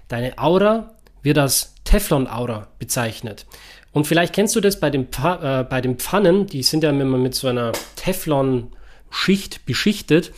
Deine 0.06 0.38
Aura 0.38 0.94
wird 1.22 1.36
als 1.36 1.74
Teflon-Aura 1.82 2.68
bezeichnet. 2.78 3.44
Und 3.90 4.06
vielleicht 4.06 4.32
kennst 4.32 4.54
du 4.54 4.60
das 4.60 4.78
bei 4.78 4.88
den, 4.88 5.08
äh, 5.24 5.64
bei 5.64 5.80
den 5.80 5.96
Pfannen, 5.96 6.46
die 6.46 6.62
sind 6.62 6.84
ja 6.84 6.90
immer 6.90 7.18
mit 7.18 7.34
so 7.34 7.48
einer 7.48 7.72
Teflon-Schicht 7.96 9.66
beschichtet. 9.66 10.32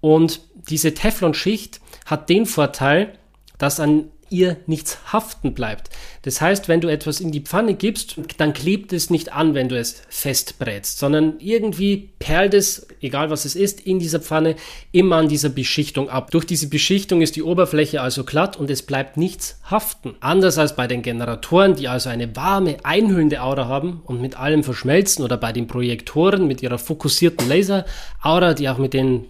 Und 0.00 0.40
diese 0.68 0.94
Teflon-Schicht 0.94 1.80
hat 2.04 2.28
den 2.28 2.44
Vorteil, 2.44 3.16
dass 3.56 3.78
an 3.78 4.10
ihr 4.30 4.56
nichts 4.66 5.12
haften 5.12 5.54
bleibt. 5.54 5.90
Das 6.22 6.40
heißt, 6.40 6.68
wenn 6.68 6.80
du 6.80 6.88
etwas 6.88 7.20
in 7.20 7.32
die 7.32 7.40
Pfanne 7.40 7.74
gibst, 7.74 8.16
dann 8.36 8.52
klebt 8.52 8.92
es 8.92 9.10
nicht 9.10 9.32
an, 9.32 9.54
wenn 9.54 9.68
du 9.68 9.78
es 9.78 10.02
festbrätst, 10.08 10.98
sondern 10.98 11.34
irgendwie 11.38 12.10
perlt 12.18 12.54
es, 12.54 12.86
egal 13.00 13.30
was 13.30 13.44
es 13.44 13.56
ist, 13.56 13.80
in 13.80 13.98
dieser 13.98 14.20
Pfanne 14.20 14.56
immer 14.92 15.16
an 15.16 15.28
dieser 15.28 15.48
Beschichtung 15.48 16.10
ab. 16.10 16.30
Durch 16.30 16.44
diese 16.44 16.68
Beschichtung 16.68 17.22
ist 17.22 17.36
die 17.36 17.42
Oberfläche 17.42 18.00
also 18.00 18.24
glatt 18.24 18.56
und 18.56 18.70
es 18.70 18.82
bleibt 18.82 19.16
nichts 19.16 19.60
haften. 19.70 20.14
Anders 20.20 20.58
als 20.58 20.76
bei 20.76 20.86
den 20.86 21.02
Generatoren, 21.02 21.74
die 21.74 21.88
also 21.88 22.08
eine 22.08 22.34
warme, 22.36 22.76
einhüllende 22.82 23.42
Aura 23.42 23.66
haben 23.66 24.02
und 24.04 24.20
mit 24.20 24.38
allem 24.38 24.64
verschmelzen 24.64 25.24
oder 25.24 25.36
bei 25.36 25.52
den 25.52 25.66
Projektoren 25.66 26.46
mit 26.46 26.62
ihrer 26.62 26.78
fokussierten 26.78 27.48
Laser-Aura, 27.48 28.54
die 28.54 28.68
auch 28.68 28.78
mit 28.78 28.94
den 28.94 29.26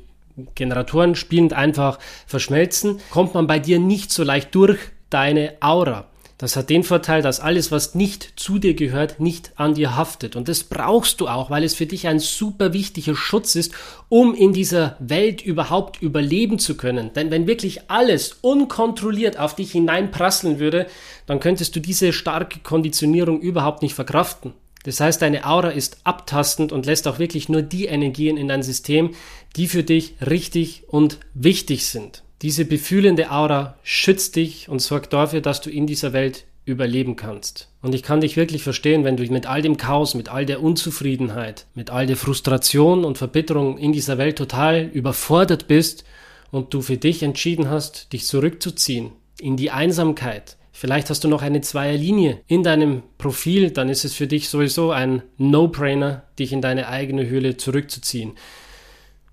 Generatoren 0.55 1.15
spielend 1.15 1.53
einfach 1.53 1.99
verschmelzen, 2.27 3.01
kommt 3.11 3.35
man 3.35 3.47
bei 3.47 3.59
dir 3.59 3.79
nicht 3.79 4.13
so 4.13 4.25
leicht 4.25 4.55
durch 4.55 4.79
deine 5.11 5.55
Aura. 5.61 6.07
Das 6.39 6.55
hat 6.55 6.71
den 6.71 6.85
Vorteil, 6.85 7.21
dass 7.21 7.41
alles, 7.41 7.73
was 7.73 7.97
nicht 7.97 8.35
zu 8.37 8.61
dir 8.61 8.75
gehört, 8.75 9.19
nicht 9.19 9.51
an 9.57 9.75
dir 9.75 9.97
haftet. 9.97 10.37
Und 10.37 10.47
das 10.47 10.63
brauchst 10.63 11.21
du 11.21 11.27
auch, 11.27 11.51
weil 11.51 11.65
es 11.65 11.75
für 11.75 11.87
dich 11.87 12.07
ein 12.07 12.21
super 12.21 12.73
wichtiger 12.73 13.17
Schutz 13.17 13.57
ist, 13.57 13.75
um 14.09 14.37
in 14.37 14.53
dieser 14.53 14.97
Welt 15.01 15.43
überhaupt 15.43 16.01
überleben 16.01 16.61
zu 16.61 16.77
können. 16.77 17.13
Denn 17.13 17.33
wenn 17.33 17.49
wirklich 17.49 17.91
alles 17.91 18.39
unkontrolliert 18.41 19.37
auf 19.37 19.57
dich 19.57 19.73
hineinprasseln 19.73 20.61
würde, 20.61 20.87
dann 21.27 21.41
könntest 21.41 21.75
du 21.75 21.81
diese 21.81 22.13
starke 22.13 22.61
Konditionierung 22.61 23.41
überhaupt 23.41 23.83
nicht 23.83 23.95
verkraften. 23.95 24.55
Das 24.85 25.01
heißt, 25.01 25.21
deine 25.21 25.47
Aura 25.47 25.71
ist 25.71 25.99
abtastend 26.05 26.73
und 26.73 26.87
lässt 26.87 27.09
auch 27.09 27.19
wirklich 27.19 27.49
nur 27.49 27.63
die 27.63 27.87
Energien 27.87 28.37
in 28.37 28.49
dein 28.49 28.63
System, 28.63 29.11
die 29.57 29.67
für 29.67 29.83
dich 29.83 30.15
richtig 30.25 30.85
und 30.89 31.19
wichtig 31.35 31.87
sind. 31.87 32.23
Diese 32.43 32.65
befühlende 32.65 33.33
Aura 33.33 33.77
schützt 33.83 34.37
dich 34.37 34.69
und 34.69 34.81
sorgt 34.81 35.13
dafür, 35.13 35.41
dass 35.41 35.61
du 35.61 35.71
in 35.71 35.87
dieser 35.87 36.13
Welt 36.13 36.45
überleben 36.65 37.17
kannst. 37.17 37.69
Und 37.83 37.95
ich 37.95 38.03
kann 38.03 38.21
dich 38.21 38.37
wirklich 38.37 38.63
verstehen, 38.63 39.03
wenn 39.03 39.17
du 39.17 39.25
mit 39.25 39.47
all 39.47 39.63
dem 39.63 39.77
Chaos, 39.77 40.15
mit 40.15 40.29
all 40.29 40.47
der 40.47 40.63
Unzufriedenheit, 40.63 41.67
mit 41.75 41.91
all 41.91 42.07
der 42.07 42.17
Frustration 42.17 43.05
und 43.05 43.19
Verbitterung 43.19 43.79
in 43.79 43.93
dieser 43.93 44.19
Welt 44.19 44.37
total 44.37 44.85
überfordert 44.85 45.67
bist 45.67 46.05
und 46.51 46.75
du 46.75 46.83
für 46.83 46.99
dich 46.99 47.23
entschieden 47.23 47.71
hast, 47.71 48.13
dich 48.13 48.27
zurückzuziehen 48.27 49.13
in 49.41 49.57
die 49.57 49.71
Einsamkeit, 49.71 50.58
Vielleicht 50.81 51.11
hast 51.11 51.25
du 51.25 51.29
noch 51.29 51.43
eine 51.43 51.61
Zweierlinie 51.61 52.39
in 52.47 52.63
deinem 52.63 53.03
Profil, 53.19 53.73
dann 53.73 53.89
ist 53.89 54.05
es 54.05 54.15
für 54.15 54.29
dich 54.29 54.49
sowieso 54.49 54.93
ein 54.93 55.23
No-Brainer, 55.37 56.23
dich 56.39 56.53
in 56.53 56.63
deine 56.63 56.87
eigene 56.87 57.27
Höhle 57.27 57.57
zurückzuziehen. 57.57 58.35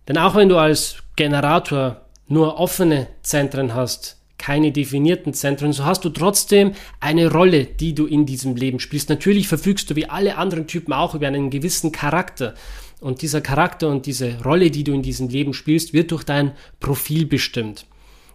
Denn 0.07 0.17
auch 0.17 0.33
wenn 0.33 0.49
du 0.49 0.57
als 0.57 1.03
Generator 1.15 2.01
nur 2.27 2.59
offene 2.59 3.09
Zentren 3.21 3.75
hast, 3.75 4.19
keine 4.39 4.71
definierten 4.71 5.35
Zentren, 5.35 5.71
so 5.71 5.85
hast 5.85 6.03
du 6.03 6.09
trotzdem 6.09 6.71
eine 6.99 7.31
Rolle, 7.31 7.65
die 7.65 7.93
du 7.93 8.07
in 8.07 8.25
diesem 8.25 8.55
Leben 8.55 8.79
spielst. 8.79 9.09
Natürlich 9.09 9.47
verfügst 9.47 9.91
du 9.91 9.95
wie 9.95 10.09
alle 10.09 10.37
anderen 10.37 10.65
Typen 10.65 10.93
auch 10.93 11.13
über 11.13 11.27
einen 11.27 11.51
gewissen 11.51 11.91
Charakter. 11.91 12.55
Und 13.01 13.21
dieser 13.21 13.41
Charakter 13.41 13.89
und 13.89 14.07
diese 14.07 14.41
Rolle, 14.43 14.71
die 14.71 14.83
du 14.83 14.93
in 14.93 15.03
diesem 15.03 15.29
Leben 15.29 15.53
spielst, 15.53 15.93
wird 15.93 16.09
durch 16.09 16.23
dein 16.23 16.53
Profil 16.79 17.27
bestimmt. 17.27 17.85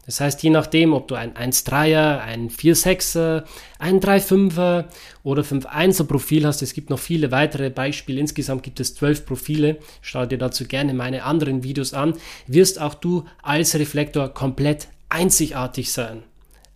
Das 0.06 0.20
heißt, 0.20 0.42
je 0.42 0.50
nachdem, 0.50 0.92
ob 0.92 1.08
du 1.08 1.14
ein 1.14 1.34
1-3er, 1.34 2.18
ein 2.18 2.50
4-6er, 2.50 3.44
ein 3.78 4.00
3-5er 4.00 4.86
oder 5.22 5.42
5-1er 5.42 6.04
Profil 6.04 6.46
hast, 6.46 6.62
es 6.62 6.74
gibt 6.74 6.90
noch 6.90 6.98
viele 6.98 7.30
weitere 7.30 7.70
Beispiele. 7.70 8.18
Insgesamt 8.18 8.62
gibt 8.62 8.80
es 8.80 8.94
12 8.94 9.26
Profile. 9.26 9.78
Schau 10.00 10.26
dir 10.26 10.38
dazu 10.38 10.64
gerne 10.64 10.94
meine 10.94 11.24
anderen 11.24 11.62
Videos 11.62 11.94
an. 11.94 12.14
Wirst 12.46 12.80
auch 12.80 12.94
du 12.94 13.24
als 13.42 13.74
Reflektor 13.74 14.30
komplett 14.30 14.88
einzigartig 15.08 15.92
sein. 15.92 16.22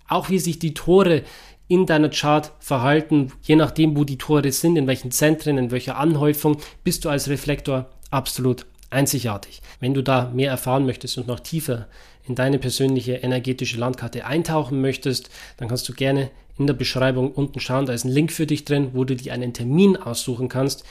Auch 0.07 0.29
wie 0.29 0.39
sich 0.39 0.59
die 0.59 0.75
Tore 0.75 1.23
in 1.67 1.87
deiner 1.87 2.11
Chart 2.11 2.53
verhalten, 2.61 3.33
je 3.43 3.57
nachdem, 3.57 3.97
wo 3.97 4.05
die 4.05 4.19
Tore 4.19 4.53
sind, 4.53 4.77
in 4.77 4.87
welchen 4.87 5.11
Zentren, 5.11 5.57
in 5.57 5.71
welcher 5.71 5.97
Anhäufung, 5.97 6.59
bist 6.85 7.05
du 7.05 7.09
als 7.09 7.29
Reflektor 7.29 7.87
absolut 8.11 8.67
einzigartig. 8.95 9.61
Wenn 9.81 9.95
du 9.95 10.03
da 10.03 10.31
mehr 10.35 10.51
erfahren 10.51 10.87
möchtest 10.87 11.19
und 11.19 11.27
noch 11.27 11.41
tiefer 11.41 11.87
in 12.27 12.35
deine 12.35 12.59
persönliche 12.59 13.15
energetische 13.17 13.79
Landkarte 13.79 14.25
eintauchen 14.25 14.81
möchtest, 14.81 15.29
dann 15.59 15.69
kannst 15.69 15.89
du 15.89 15.93
gerne 15.93 16.31
in 16.59 16.67
der 16.67 16.75
Beschreibung 16.75 17.33
unten 17.33 17.61
schauen. 17.61 17.87
Da 17.87 17.93
ist 17.93 18.05
ein 18.05 18.11
Link 18.11 18.33
für 18.33 18.47
dich 18.47 18.65
drin, 18.65 18.91
wo 18.95 19.05
du 19.05 19.17
dir 19.17 19.33
einen 19.33 19.53
Termin 19.53 19.97
aussuchen 19.97 20.49
kannst 20.49 20.85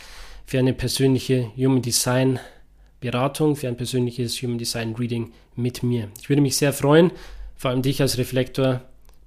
für 0.45 0.59
eine 0.59 0.73
persönliche 0.73 1.51
Human 1.55 1.81
Design 1.81 2.39
Beratung, 2.99 3.55
für 3.55 3.67
ein 3.67 3.77
persönliches 3.77 4.41
Human 4.41 4.57
Design 4.57 4.95
Reading 4.95 5.31
mit 5.55 5.83
mir. 5.83 6.09
Ich 6.21 6.29
würde 6.29 6.41
mich 6.41 6.55
sehr 6.55 6.71
freuen, 6.71 7.11
vor 7.55 7.71
allem 7.71 7.81
dich 7.81 8.01
als 8.01 8.17
Reflektor 8.17 8.81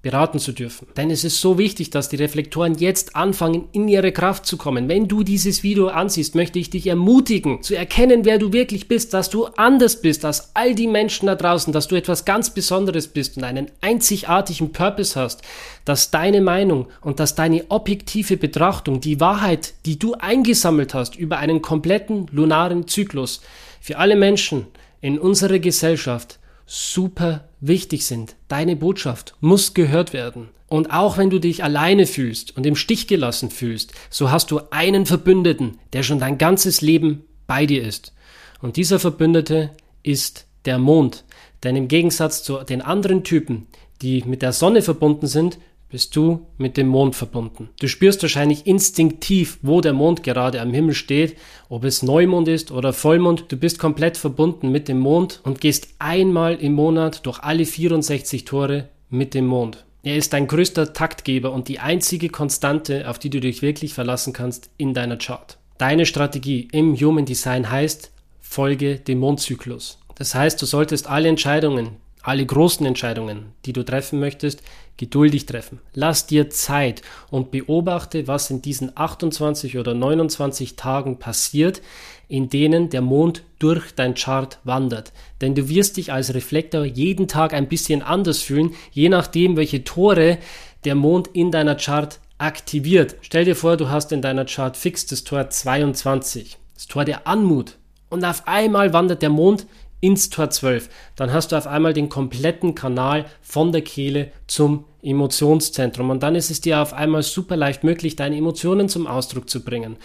beraten 0.07 0.39
zu 0.39 0.53
dürfen. 0.53 0.87
Denn 0.97 1.11
es 1.11 1.25
ist 1.25 1.41
so 1.41 1.59
wichtig, 1.59 1.91
dass 1.91 2.09
die 2.09 2.15
Reflektoren 2.15 2.77
jetzt 2.77 3.17
anfangen, 3.17 3.65
in 3.73 3.89
ihre 3.89 4.13
Kraft 4.13 4.47
zu 4.47 4.57
kommen. 4.57 4.89
Wenn 4.89 5.09
du 5.09 5.25
dieses 5.25 5.65
Video 5.65 5.89
ansiehst, 5.89 6.37
möchte 6.37 6.61
ich 6.61 6.71
dich 6.71 6.87
ermutigen, 6.87 7.61
zu 7.65 7.77
erkennen, 7.77 8.25
wer 8.25 8.39
du 8.39 8.53
wirklich 8.53 8.87
bist, 8.87 9.15
dass 9.15 9.31
du 9.31 9.47
anders 9.57 10.01
bist 10.01 10.25
als 10.25 10.53
all 10.55 10.77
die 10.77 10.87
Menschen 10.87 11.27
da 11.27 11.35
draußen, 11.35 11.73
dass 11.73 11.89
du 11.89 11.97
etwas 11.97 12.25
ganz 12.25 12.51
Besonderes 12.51 13.09
bist 13.09 13.37
und 13.37 13.43
einen 13.43 13.69
einzigartigen 13.81 14.71
Purpose 14.71 15.19
hast, 15.19 15.43
dass 15.85 16.13
deine 16.13 16.41
Meinung 16.41 16.87
und 17.01 17.19
dass 17.19 17.35
deine 17.35 17.65
objektive 17.71 18.37
Betrachtung, 18.37 19.01
die 19.01 19.19
Wahrheit, 19.19 19.75
die 19.87 19.99
du 19.99 20.15
eingesammelt 20.15 20.95
hast 20.95 21.17
über 21.17 21.39
einen 21.39 21.63
kompletten 21.63 22.29
lunaren 22.31 22.87
Zyklus, 22.87 23.41
für 23.81 23.99
alle 23.99 24.15
Menschen 24.15 24.69
in 25.01 25.19
unserer 25.19 25.59
Gesellschaft 25.59 26.39
super 26.67 27.49
wichtig 27.61 28.05
sind. 28.05 28.37
Deine 28.49 28.77
Botschaft 28.77 29.35
muss 29.41 29.73
gehört 29.73 30.13
werden. 30.13 30.49
Und 30.69 30.93
auch 30.93 31.17
wenn 31.17 31.31
du 31.31 31.39
dich 31.39 31.63
alleine 31.63 32.07
fühlst 32.07 32.57
und 32.57 32.67
im 32.67 32.75
Stich 32.75 33.07
gelassen 33.07 33.51
fühlst, 33.51 33.93
so 34.11 34.31
hast 34.31 34.51
du 34.51 34.61
einen 34.71 35.07
Verbündeten, 35.07 35.79
der 35.93 36.03
schon 36.03 36.19
dein 36.19 36.39
ganzes 36.39 36.81
Leben 36.81 37.25
bei 37.47 37.67
dir 37.67 37.85
ist. 37.85 38.13
Und 38.61 38.77
dieser 38.77 38.99
Verbündete 38.99 39.71
ist 40.03 40.47
der 40.65 40.79
Mond. 40.79 41.25
Denn 41.63 41.77
im 41.77 41.89
Gegensatz 41.89 42.43
zu 42.43 42.59
den 42.65 42.83
anderen 42.83 43.23
Typen, 43.23 43.69
die 44.03 44.25
mit 44.25 44.43
der 44.43 44.53
Sonne 44.53 44.83
verbunden 44.83 45.29
sind, 45.29 45.59
bist 45.89 46.17
du 46.17 46.47
mit 46.59 46.77
dem 46.77 46.89
Mond 46.89 47.15
verbunden. 47.15 47.71
Du 47.81 47.89
spürst 47.89 48.23
wahrscheinlich 48.23 48.67
instinktiv, 48.67 49.59
wo 49.63 49.81
der 49.81 49.93
Mond 49.93 50.23
gerade 50.23 50.61
am 50.61 50.73
Himmel 50.73 50.95
steht, 50.95 51.37
ob 51.69 51.85
es 51.85 52.03
Neumond 52.03 52.49
ist 52.49 52.71
oder 52.73 52.93
Vollmond. 52.93 53.45
Du 53.49 53.57
bist 53.57 53.79
komplett 53.79 54.17
verbunden 54.17 54.71
mit 54.71 54.89
dem 54.89 54.99
Mond 54.99 55.41
und 55.45 55.61
gehst 55.61 55.89
einmal 55.99 56.57
im 56.57 56.73
Monat 56.73 57.25
durch 57.25 57.41
alle 57.41 57.65
64 57.65 58.45
Tore 58.45 58.89
mit 59.11 59.35
dem 59.35 59.47
Mond. 59.47 59.85
Er 60.03 60.17
ist 60.17 60.33
dein 60.33 60.47
größter 60.47 60.93
Taktgeber 60.93 61.53
und 61.53 61.69
die 61.69 61.81
einzige 61.81 62.29
Konstante, 62.29 63.09
auf 63.09 63.19
die 63.19 63.31
du 63.31 63.41
dich 63.41 63.63
wirklich 63.63 63.93
verlassen 63.93 64.33
kannst 64.33 64.71
in 64.77 64.95
deiner 64.95 65.17
Chart. 65.17 65.59
Deine 65.79 66.07
Strategie 66.07 66.69
im 66.73 66.95
Human 66.95 67.25
Design 67.25 67.71
heißt, 67.71 68.13
folge 68.41 68.99
dem 69.01 69.19
Mondzyklus. 69.19 69.99
Das 70.15 70.35
heißt, 70.35 70.61
du 70.63 70.67
solltest 70.67 71.09
alle 71.09 71.29
Entscheidungen, 71.29 71.97
alle 72.23 72.47
großen 72.47 72.87
Entscheidungen, 72.87 73.53
die 73.65 73.73
du 73.73 73.85
treffen 73.85 74.19
möchtest, 74.19 74.63
geduldig 74.97 75.47
treffen. 75.47 75.81
Lass 75.95 76.27
dir 76.27 76.51
Zeit 76.51 77.03
und 77.31 77.51
beobachte, 77.51 78.27
was 78.29 78.51
in 78.51 78.63
diesen 78.63 78.93
28 78.97 79.79
oder 79.79 79.95
29 79.95 80.77
Tagen 80.77 81.19
passiert, 81.19 81.83
in 82.29 82.49
denen 82.49 82.91
der 82.91 83.03
Mond 83.03 83.43
durch 83.59 83.93
dein 83.95 84.15
Chart 84.15 84.59
wandert. 84.65 85.13
Denn 85.41 85.55
du 85.55 85.69
wirst 85.69 85.97
dich 85.97 86.13
als 86.13 86.35
Reflektor 86.35 86.85
jeden 86.85 87.29
Tag 87.29 87.55
ein 87.55 87.69
bisschen 87.69 88.03
anders 88.03 88.43
fühlen, 88.43 88.75
je 88.91 89.09
nachdem, 89.09 89.57
welche 89.57 89.85
Tore 89.85 90.39
der 90.85 90.95
Mond 90.95 91.29
in 91.33 91.51
deiner 91.51 91.77
Chart 91.77 92.19
aktiviert. 92.39 93.17
Stell 93.23 93.45
dir 93.45 93.57
vor, 93.57 93.77
du 93.77 93.89
hast 93.89 94.13
in 94.13 94.23
deiner 94.23 94.45
Chart 94.45 94.77
fix 94.77 95.07
das 95.07 95.25
Tor 95.25 95.49
22, 95.49 96.59
das 96.75 96.87
Tor 96.87 97.05
der 97.05 97.27
Anmut. 97.27 97.77
Und 98.09 98.25
auf 98.25 98.47
einmal 98.47 98.93
wandert 98.93 99.23
der 99.23 99.31
Mond 99.31 99.67
ins 100.07 100.31
Tor 100.31 100.51
12, 100.51 100.89
dann 101.17 101.33
hast 101.33 101.51
du 101.51 101.57
auf 101.57 101.67
einmal 101.67 101.93
den 101.93 102.09
kompletten 102.09 102.77
Kanal 102.77 103.27
von 103.43 103.73
der 103.73 103.83
Kehle 103.83 104.31
zum 104.47 104.85
Emotionszentrum 105.03 106.11
und 106.11 106.23
dann 106.23 106.37
ist 106.37 106.51
es 106.51 106.61
dir 106.61 106.81
auf 106.81 106.93
einmal 106.93 107.23
super 107.23 107.57
leicht 107.57 107.83
möglich, 107.83 108.15
deine 108.15 108.37
Emotionen 108.37 108.89
zum 108.89 109.09
Ausdruck 109.09 109.51
zu 109.51 109.65
bringen. 109.65 109.97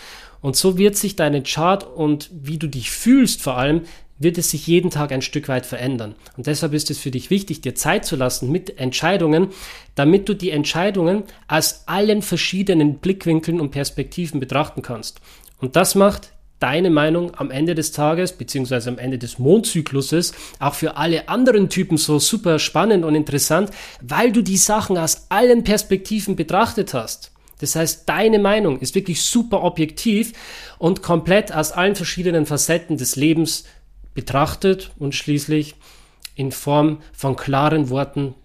Und 0.41 0.55
so 0.55 0.77
wird 0.77 0.95
sich 0.95 1.15
deine 1.15 1.43
Chart 1.43 1.83
und 1.83 2.31
wie 2.33 2.57
du 2.57 2.67
dich 2.67 2.89
fühlst 2.89 3.43
vor 3.43 3.57
allem, 3.57 3.81
wird 4.17 4.37
es 4.37 4.51
sich 4.51 4.65
jeden 4.67 4.89
Tag 4.89 5.11
ein 5.11 5.21
Stück 5.21 5.47
weit 5.47 5.65
verändern. 5.65 6.15
Und 6.37 6.47
deshalb 6.47 6.73
ist 6.73 6.89
es 6.89 6.97
für 6.97 7.11
dich 7.11 7.29
wichtig, 7.29 7.61
dir 7.61 7.75
Zeit 7.75 8.05
zu 8.05 8.15
lassen 8.15 8.51
mit 8.51 8.79
Entscheidungen, 8.79 9.49
damit 9.95 10.29
du 10.29 10.35
die 10.35 10.51
Entscheidungen 10.51 11.23
aus 11.47 11.83
allen 11.87 12.21
verschiedenen 12.21 12.99
Blickwinkeln 12.99 13.59
und 13.59 13.71
Perspektiven 13.71 14.39
betrachten 14.39 14.81
kannst. 14.81 15.21
Und 15.59 15.75
das 15.75 15.95
macht 15.95 16.33
deine 16.61 16.89
Meinung 16.89 17.33
am 17.35 17.51
Ende 17.51 17.75
des 17.75 17.91
Tages 17.91 18.33
beziehungsweise 18.33 18.89
am 18.89 18.97
Ende 18.97 19.17
des 19.17 19.39
Mondzykluses 19.39 20.33
auch 20.59 20.75
für 20.75 20.95
alle 20.95 21.27
anderen 21.27 21.69
Typen 21.69 21.97
so 21.97 22.19
super 22.19 22.59
spannend 22.59 23.03
und 23.03 23.15
interessant, 23.15 23.71
weil 24.01 24.31
du 24.31 24.41
die 24.41 24.57
Sachen 24.57 24.97
aus 24.97 25.25
allen 25.29 25.63
Perspektiven 25.63 26.35
betrachtet 26.35 26.93
hast. 26.93 27.31
Das 27.59 27.75
heißt, 27.75 28.07
deine 28.07 28.39
Meinung 28.39 28.79
ist 28.79 28.95
wirklich 28.95 29.21
super 29.21 29.63
objektiv 29.63 30.33
und 30.79 31.03
komplett 31.03 31.53
aus 31.53 31.71
allen 31.71 31.95
verschiedenen 31.95 32.45
Facetten 32.45 32.97
des 32.97 33.15
Lebens 33.15 33.65
betrachtet 34.13 34.91
und 34.97 35.15
schließlich 35.15 35.75
in 36.35 36.51
Form 36.51 37.01
von 37.13 37.35
klaren 37.35 37.89
Worten 37.89 38.35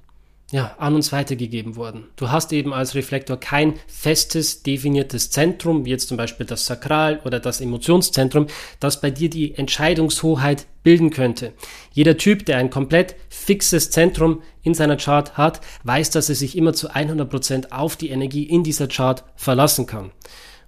ja, 0.53 0.77
an 0.79 0.95
uns 0.95 1.11
weitergegeben 1.11 1.75
worden. 1.75 2.05
Du 2.15 2.31
hast 2.31 2.53
eben 2.53 2.73
als 2.73 2.95
Reflektor 2.95 3.37
kein 3.37 3.75
festes, 3.89 4.63
definiertes 4.63 5.31
Zentrum, 5.31 5.85
wie 5.85 5.91
jetzt 5.91 6.07
zum 6.07 6.17
Beispiel 6.17 6.47
das 6.47 6.67
Sakral 6.67 7.21
oder 7.25 7.41
das 7.41 7.61
Emotionszentrum, 7.61 8.47
das 8.79 9.01
bei 9.01 9.11
dir 9.11 9.29
die 9.29 9.57
Entscheidungshoheit 9.57 10.67
bilden 10.85 11.11
könnte. 11.11 11.53
Jeder 11.93 12.17
Typ, 12.17 12.47
der 12.47 12.59
ein 12.59 12.71
komplett 12.71 13.17
fixes 13.29 13.91
Zentrum 13.91 14.43
in 14.63 14.75
seiner 14.75 14.97
Chart 14.97 15.37
hat, 15.37 15.61
weiß, 15.83 16.11
dass 16.11 16.29
er 16.29 16.37
sich 16.37 16.57
immer 16.57 16.75
zu 16.75 16.95
100 16.95 17.29
Prozent 17.29 17.73
auf 17.73 17.97
die 17.97 18.11
Energie 18.11 18.45
in 18.45 18.63
dieser 18.63 18.87
Chart 18.87 19.25
verlassen 19.35 19.87
kann. 19.87 20.13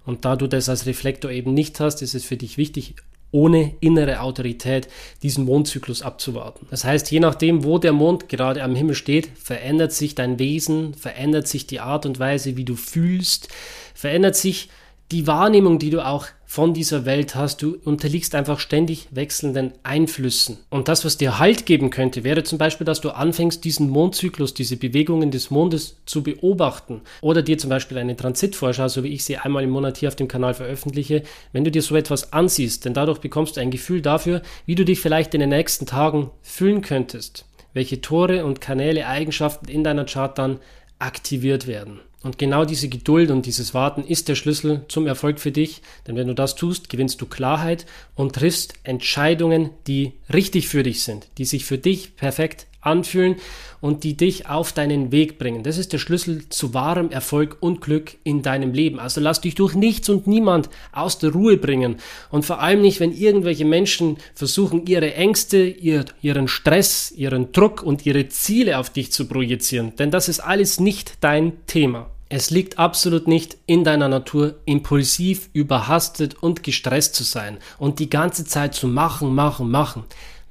Und 0.05 0.25
da 0.25 0.35
du 0.35 0.47
das 0.47 0.67
als 0.67 0.87
Reflektor 0.87 1.31
eben 1.31 1.53
nicht 1.53 1.79
hast, 1.79 2.01
ist 2.01 2.15
es 2.15 2.25
für 2.25 2.35
dich 2.35 2.57
wichtig, 2.57 2.95
ohne 3.31 3.75
innere 3.79 4.21
Autorität 4.21 4.87
diesen 5.21 5.45
Mondzyklus 5.45 6.01
abzuwarten. 6.01 6.67
Das 6.69 6.83
heißt, 6.83 7.11
je 7.11 7.19
nachdem, 7.19 7.63
wo 7.63 7.77
der 7.77 7.93
Mond 7.93 8.29
gerade 8.29 8.63
am 8.63 8.75
Himmel 8.75 8.95
steht, 8.95 9.29
verändert 9.37 9.93
sich 9.93 10.15
dein 10.15 10.39
Wesen, 10.39 10.93
verändert 10.93 11.47
sich 11.47 11.67
die 11.67 11.79
Art 11.79 12.05
und 12.05 12.19
Weise, 12.19 12.57
wie 12.57 12.65
du 12.65 12.75
fühlst, 12.75 13.49
verändert 13.93 14.35
sich 14.35 14.69
die 15.11 15.25
Wahrnehmung, 15.25 15.79
die 15.79 15.89
du 15.89 16.05
auch 16.05 16.27
von 16.45 16.73
dieser 16.73 17.05
Welt 17.05 17.35
hast, 17.35 17.61
du 17.61 17.77
unterliegst 17.83 18.35
einfach 18.35 18.59
ständig 18.59 19.07
wechselnden 19.11 19.71
Einflüssen. 19.83 20.57
Und 20.69 20.87
das, 20.87 21.05
was 21.05 21.17
dir 21.17 21.39
Halt 21.39 21.65
geben 21.65 21.89
könnte, 21.89 22.23
wäre 22.23 22.43
zum 22.43 22.57
Beispiel, 22.57 22.85
dass 22.85 23.01
du 23.01 23.09
anfängst, 23.09 23.63
diesen 23.63 23.89
Mondzyklus, 23.89 24.53
diese 24.53 24.77
Bewegungen 24.77 25.31
des 25.31 25.51
Mondes 25.51 25.97
zu 26.05 26.23
beobachten. 26.23 27.01
Oder 27.21 27.41
dir 27.41 27.57
zum 27.57 27.69
Beispiel 27.69 27.97
eine 27.97 28.15
Transitvorschau, 28.15 28.87
so 28.87 29.03
wie 29.03 29.09
ich 29.09 29.23
sie 29.23 29.37
einmal 29.37 29.63
im 29.63 29.69
Monat 29.71 29.97
hier 29.97 30.09
auf 30.09 30.15
dem 30.15 30.27
Kanal 30.27 30.53
veröffentliche, 30.53 31.23
wenn 31.53 31.63
du 31.63 31.71
dir 31.71 31.81
so 31.81 31.95
etwas 31.95 32.33
ansiehst, 32.33 32.85
denn 32.85 32.93
dadurch 32.93 33.19
bekommst 33.19 33.57
du 33.57 33.61
ein 33.61 33.71
Gefühl 33.71 34.01
dafür, 34.01 34.41
wie 34.65 34.75
du 34.75 34.85
dich 34.85 34.99
vielleicht 34.99 35.33
in 35.33 35.39
den 35.39 35.49
nächsten 35.49 35.85
Tagen 35.85 36.31
fühlen 36.41 36.81
könntest. 36.81 37.45
Welche 37.73 38.01
Tore 38.01 38.45
und 38.45 38.61
Kanäle, 38.61 39.07
Eigenschaften 39.07 39.67
in 39.67 39.83
deiner 39.83 40.05
Chart 40.05 40.35
dann 40.37 40.59
aktiviert 40.97 41.67
werden. 41.67 41.99
Und 42.21 42.37
genau 42.37 42.65
diese 42.65 42.89
Geduld 42.89 43.31
und 43.31 43.45
dieses 43.45 43.73
Warten 43.73 44.03
ist 44.03 44.27
der 44.27 44.35
Schlüssel 44.35 44.83
zum 44.89 45.07
Erfolg 45.07 45.39
für 45.39 45.51
dich, 45.51 45.81
denn 46.05 46.17
wenn 46.17 46.27
du 46.27 46.35
das 46.35 46.55
tust, 46.55 46.89
gewinnst 46.89 47.21
du 47.21 47.25
Klarheit 47.25 47.85
und 48.15 48.35
triffst 48.35 48.73
Entscheidungen, 48.83 49.69
die 49.87 50.13
richtig 50.33 50.67
für 50.67 50.83
dich 50.83 51.03
sind, 51.03 51.27
die 51.37 51.45
sich 51.45 51.63
für 51.63 51.77
dich 51.77 52.17
perfekt 52.17 52.67
anfühlen 52.81 53.35
und 53.81 54.03
die 54.03 54.15
dich 54.15 54.47
auf 54.47 54.73
deinen 54.73 55.11
Weg 55.11 55.37
bringen. 55.37 55.63
Das 55.63 55.77
ist 55.77 55.93
der 55.93 55.99
Schlüssel 55.99 56.47
zu 56.49 56.73
wahrem 56.73 57.11
Erfolg 57.11 57.57
und 57.59 57.81
Glück 57.81 58.17
in 58.23 58.41
deinem 58.41 58.73
Leben. 58.73 58.99
Also 58.99 59.21
lass 59.21 59.41
dich 59.41 59.55
durch 59.55 59.75
nichts 59.75 60.09
und 60.09 60.27
niemand 60.27 60.69
aus 60.91 61.17
der 61.17 61.31
Ruhe 61.31 61.57
bringen. 61.57 61.97
Und 62.29 62.45
vor 62.45 62.59
allem 62.61 62.81
nicht, 62.81 62.99
wenn 62.99 63.11
irgendwelche 63.11 63.65
Menschen 63.65 64.17
versuchen, 64.33 64.85
ihre 64.85 65.13
Ängste, 65.13 65.65
ihr, 65.65 66.05
ihren 66.21 66.47
Stress, 66.47 67.11
ihren 67.11 67.51
Druck 67.51 67.83
und 67.83 68.05
ihre 68.05 68.27
Ziele 68.29 68.77
auf 68.77 68.89
dich 68.89 69.11
zu 69.11 69.27
projizieren. 69.27 69.95
Denn 69.95 70.11
das 70.11 70.29
ist 70.29 70.39
alles 70.39 70.79
nicht 70.79 71.13
dein 71.21 71.65
Thema. 71.67 72.09
Es 72.31 72.51
liegt 72.51 72.77
absolut 72.77 73.27
nicht 73.27 73.57
in 73.65 73.83
deiner 73.83 74.07
Natur, 74.07 74.59
impulsiv, 74.65 75.49
überhastet 75.51 76.35
und 76.43 76.61
gestresst 76.61 77.15
zu 77.15 77.23
sein 77.23 77.57
und 77.79 77.97
die 77.97 78.09
ganze 78.09 78.45
Zeit 78.45 78.75
zu 78.75 78.87
machen, 78.87 79.33
machen, 79.33 79.71
machen. 79.71 80.03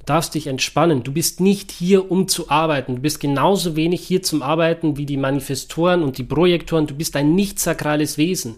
Darfst 0.09 0.35
dich 0.35 0.47
entspannen. 0.47 1.03
Du 1.03 1.13
bist 1.13 1.39
nicht 1.39 1.71
hier, 1.71 2.11
um 2.11 2.29
zu 2.29 2.49
arbeiten. 2.49 2.97
Du 2.97 3.03
bist 3.03 3.21
genauso 3.21 3.77
wenig 3.77 4.01
hier 4.01 4.23
zum 4.23 4.41
Arbeiten 4.41 4.97
wie 4.97 5.05
die 5.05 5.19
Manifestoren 5.19 6.03
und 6.03 6.17
die 6.17 6.23
Projektoren. 6.23 6.87
Du 6.87 6.95
bist 6.95 7.15
ein 7.15 7.35
nicht 7.35 7.59
sakrales 7.59 8.17
Wesen. 8.17 8.55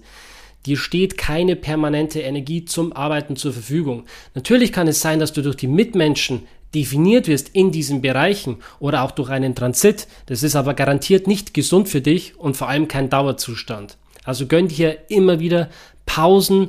Dir 0.65 0.77
steht 0.77 1.19
keine 1.19 1.57
permanente 1.57 2.21
Energie 2.21 2.67
zum 2.67 2.93
Arbeiten 2.93 3.35
zur 3.35 3.53
Verfügung. 3.53 4.05
Natürlich 4.37 4.71
kann 4.71 4.87
es 4.87 5.01
sein, 5.01 5.19
dass 5.19 5.33
du 5.33 5.43
durch 5.43 5.57
die 5.57 5.67
Mitmenschen 5.67 6.47
definiert 6.73 7.27
wirst 7.27 7.49
in 7.49 7.73
diesen 7.73 8.01
Bereichen 8.01 8.59
oder 8.79 9.03
auch 9.03 9.11
durch 9.11 9.31
einen 9.31 9.57
Transit. 9.57 10.07
Das 10.27 10.45
ist 10.45 10.55
aber 10.55 10.75
garantiert 10.75 11.27
nicht 11.27 11.53
gesund 11.53 11.89
für 11.89 12.01
dich 12.01 12.39
und 12.39 12.57
vor 12.57 12.69
allem 12.69 12.87
kein 12.87 13.11
Dauerzustand. 13.11 13.97
Also 14.23 14.47
gönn 14.47 14.69
dir 14.69 14.99
immer 15.11 15.41
wieder 15.41 15.69
Pausen 16.07 16.69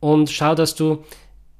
und 0.00 0.30
schau, 0.30 0.54
dass 0.54 0.74
du 0.74 1.04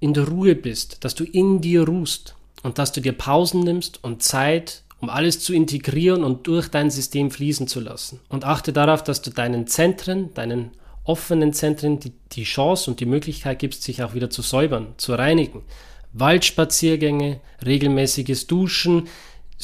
in 0.01 0.15
der 0.15 0.29
Ruhe 0.29 0.55
bist, 0.55 1.05
dass 1.05 1.15
du 1.15 1.25
in 1.25 1.61
dir 1.61 1.87
ruhst 1.87 2.35
und 2.65 2.79
dass 2.79 2.91
du 2.91 3.01
dir 3.01 3.13
Pausen 3.13 3.61
nimmst 3.61 4.03
und 4.03 4.23
Zeit, 4.23 4.83
um 4.99 5.11
alles 5.11 5.39
zu 5.39 5.53
integrieren 5.53 6.25
und 6.25 6.47
durch 6.47 6.69
dein 6.69 6.91
System 6.91 7.31
fließen 7.31 7.69
zu 7.69 7.79
lassen. 7.79 8.21
Und 8.29 8.45
achte 8.45 8.73
darauf, 8.73 9.05
dass 9.05 9.21
du 9.23 9.31
deinen 9.31 9.67
Zentren, 9.67 10.33
deinen 10.33 10.71
offenen 11.05 11.53
Zentren 11.53 12.01
die, 12.01 12.15
die 12.33 12.45
Chance 12.45 12.91
und 12.91 13.01
die 13.01 13.07
Möglichkeit 13.07 13.59
gibst, 13.59 13.83
sich 13.83 14.03
auch 14.03 14.15
wieder 14.15 14.31
zu 14.31 14.41
säubern, 14.41 14.95
zu 14.97 15.15
reinigen. 15.15 15.63
Waldspaziergänge, 16.15 17.41
regelmäßiges 17.65 18.47
Duschen 18.47 19.09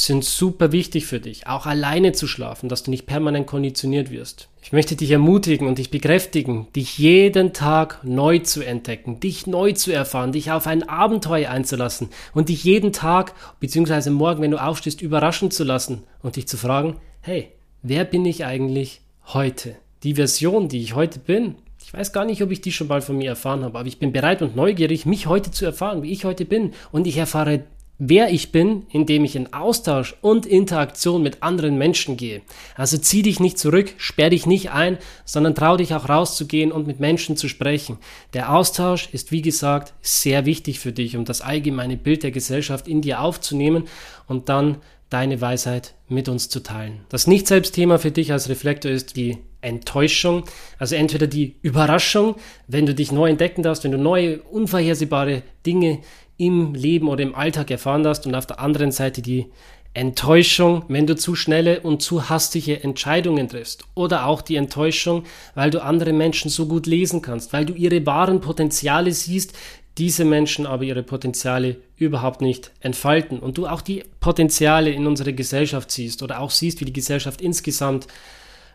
sind 0.05 0.25
super 0.25 0.73
wichtig 0.73 1.07
für 1.07 1.21
dich. 1.21 1.47
Auch 1.47 1.67
alleine 1.67 2.13
zu 2.13 2.27
schlafen, 2.27 2.69
dass 2.69 2.83
du 2.83 2.91
nicht 2.91 3.07
permanent 3.07 3.47
konditioniert 3.47 4.11
wirst. 4.11 4.49
Ich 4.63 4.73
möchte 4.73 4.97
dich 4.97 5.11
ermutigen 5.11 5.67
und 5.67 5.79
dich 5.79 5.91
bekräftigen, 5.91 6.67
dich 6.77 6.99
jeden 6.99 7.53
Tag 7.53 8.01
neu 8.05 8.39
zu 8.39 8.63
entdecken, 8.63 9.21
dich 9.21 9.47
neu 9.47 9.73
zu 9.73 9.91
erfahren, 9.91 10.33
dich 10.33 10.53
auf 10.53 10.67
ein 10.67 10.89
Abenteuer 10.89 11.51
einzulassen 11.51 12.11
und 12.35 12.49
dich 12.49 12.65
jeden 12.65 12.93
Tag 12.93 13.35
bzw. 13.61 14.11
morgen, 14.11 14.43
wenn 14.43 14.51
du 14.51 14.63
aufstehst, 14.63 15.03
überraschen 15.03 15.51
zu 15.51 15.65
lassen 15.65 16.05
und 16.23 16.37
dich 16.37 16.47
zu 16.47 16.57
fragen, 16.57 16.97
hey, 17.21 17.49
wer 17.83 18.05
bin 18.05 18.25
ich 18.25 18.45
eigentlich 18.45 19.01
heute? 19.27 19.77
die 20.03 20.15
Version, 20.15 20.69
die 20.69 20.81
ich 20.81 20.95
heute 20.95 21.19
bin, 21.19 21.57
ich 21.83 21.93
weiß 21.93 22.13
gar 22.13 22.25
nicht, 22.25 22.43
ob 22.43 22.51
ich 22.51 22.61
die 22.61 22.73
schon 22.73 22.89
mal 22.89 23.03
von 23.03 23.17
mir 23.17 23.31
erfahren 23.31 23.65
habe, 23.65 23.79
aber 23.79 23.89
ich 23.89 23.99
bin 23.99 24.13
bereit 24.13 24.43
und 24.43 24.55
neugierig, 24.55 25.07
mich 25.07 25.27
heute 25.27 25.51
zu 25.51 25.65
erfahren, 25.65 26.03
wie 26.03 26.13
ich 26.13 26.25
heute 26.25 26.45
bin. 26.45 26.73
Und 26.93 27.07
ich 27.07 27.17
erfahre, 27.17 27.65
wer 28.01 28.33
ich 28.33 28.51
bin, 28.51 28.87
indem 28.91 29.25
ich 29.25 29.37
in 29.37 29.53
Austausch 29.53 30.17
und 30.23 30.47
Interaktion 30.47 31.23
mit 31.23 31.43
anderen 31.43 31.77
Menschen 31.77 32.17
gehe. 32.17 32.41
Also 32.75 32.99
zieh 32.99 33.23
dich 33.23 33.39
nicht 33.39 33.59
zurück, 33.59 33.93
sperr 33.99 34.31
dich 34.31 34.47
nicht 34.47 34.73
ein, 34.73 34.99
sondern 35.25 35.55
trau 35.55 35.77
dich 35.77 35.95
auch 35.95 36.09
rauszugehen 36.09 36.73
und 36.73 36.87
mit 36.87 36.99
Menschen 36.99 37.37
zu 37.37 37.47
sprechen. 37.47 37.99
Der 38.33 38.53
Austausch 38.53 39.11
ist, 39.13 39.31
wie 39.31 39.43
gesagt, 39.43 39.93
sehr 40.01 40.47
wichtig 40.47 40.81
für 40.81 40.93
dich, 40.93 41.17
um 41.17 41.25
das 41.25 41.43
allgemeine 41.43 41.99
Bild 41.99 42.23
der 42.23 42.31
Gesellschaft 42.31 42.89
in 42.89 43.03
dir 43.03 43.21
aufzunehmen 43.21 43.85
und 44.27 44.49
dann 44.49 44.79
deine 45.11 45.41
Weisheit 45.41 45.95
mit 46.09 46.29
uns 46.29 46.49
zu 46.49 46.61
teilen. 46.61 47.01
Das 47.11 47.27
Nicht-Selbst-Thema 47.27 47.99
für 47.99 48.13
dich 48.13 48.33
als 48.33 48.49
Reflektor 48.49 48.91
ist 48.91 49.17
die 49.17 49.39
Enttäuschung, 49.61 50.45
also 50.79 50.95
entweder 50.95 51.27
die 51.27 51.57
Überraschung, 51.61 52.37
wenn 52.67 52.87
du 52.87 52.95
dich 52.95 53.13
neu 53.13 53.29
entdecken 53.29 53.63
darfst, 53.63 53.85
wenn 53.85 53.93
du 53.93 53.99
neue, 53.99 54.41
unvorhersehbare 54.41 55.43
Dinge 55.67 55.99
im 56.41 56.75
Leben 56.75 57.09
oder 57.09 57.23
im 57.23 57.35
Alltag 57.35 57.71
erfahren 57.71 58.03
darfst 58.03 58.27
und 58.27 58.35
auf 58.35 58.47
der 58.47 58.61
anderen 58.61 58.93
Seite 58.93 59.21
die 59.21 59.47
Enttäuschung, 59.93 60.85
wenn 60.89 61.07
du 61.07 61.15
zu 61.15 61.35
schnelle 61.35 61.81
und 61.81 62.01
zu 62.01 62.31
hastige 62.31 62.83
Entscheidungen 62.83 63.49
triffst. 63.49 63.85
Oder 63.95 64.25
auch 64.27 64.41
die 64.41 64.57
Enttäuschung, 64.57 65.25
weil 65.55 65.71
du 65.71 65.83
andere 65.83 66.13
Menschen 66.13 66.51
so 66.51 66.67
gut 66.67 66.87
lesen 66.87 67.21
kannst, 67.21 67.53
weil 67.53 67.67
du 67.67 67.75
ihre 67.75 68.07
wahren 68.07 68.41
Potenziale 68.41 69.13
siehst, 69.13 69.53
diese 69.99 70.25
Menschen 70.25 70.65
aber 70.65 70.85
ihre 70.85 71.03
Potenziale 71.03 71.77
überhaupt 71.97 72.41
nicht 72.41 72.71
entfalten. 72.81 73.39
Und 73.39 73.59
du 73.59 73.67
auch 73.67 73.83
die 73.83 74.05
Potenziale 74.21 74.91
in 74.91 75.07
unserer 75.07 75.33
Gesellschaft 75.33 75.91
siehst 75.91 76.23
oder 76.23 76.41
auch 76.41 76.53
siehst, 76.53 76.81
wie 76.81 76.87
die 76.87 76.93
Gesellschaft 76.93 77.43
insgesamt 77.43 78.07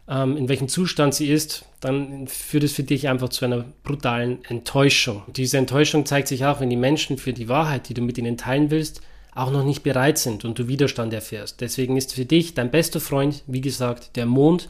ähm, 0.08 0.38
in 0.38 0.50
welchem 0.50 0.68
Zustand 0.68 1.16
sie 1.16 1.32
ist, 1.32 1.66
dann 1.86 2.28
führt 2.28 2.64
es 2.64 2.74
für 2.74 2.84
dich 2.84 3.08
einfach 3.08 3.30
zu 3.30 3.46
einer 3.46 3.66
brutalen 3.84 4.44
Enttäuschung. 4.46 5.24
Diese 5.28 5.58
Enttäuschung 5.58 6.06
zeigt 6.06 6.28
sich 6.28 6.46
auch, 6.46 6.60
wenn 6.60 6.70
die 6.70 6.76
Menschen 6.76 7.18
für 7.18 7.34
die 7.34 7.48
Wahrheit, 7.50 7.90
die 7.90 7.94
du 7.94 8.02
mit 8.02 8.18
ihnen 8.18 8.38
teilen 8.38 8.72
willst, 8.72 9.02
auch 9.34 9.52
noch 9.52 9.64
nicht 9.64 9.84
bereit 9.84 10.18
sind 10.18 10.46
und 10.46 10.58
du 10.58 10.68
Widerstand 10.68 11.14
erfährst. 11.14 11.62
Deswegen 11.62 11.98
ist 11.98 12.14
für 12.14 12.26
dich 12.26 12.54
dein 12.54 12.72
bester 12.72 13.00
Freund, 13.02 13.44
wie 13.48 13.62
gesagt, 13.62 14.16
der 14.16 14.26
Mond 14.26 14.70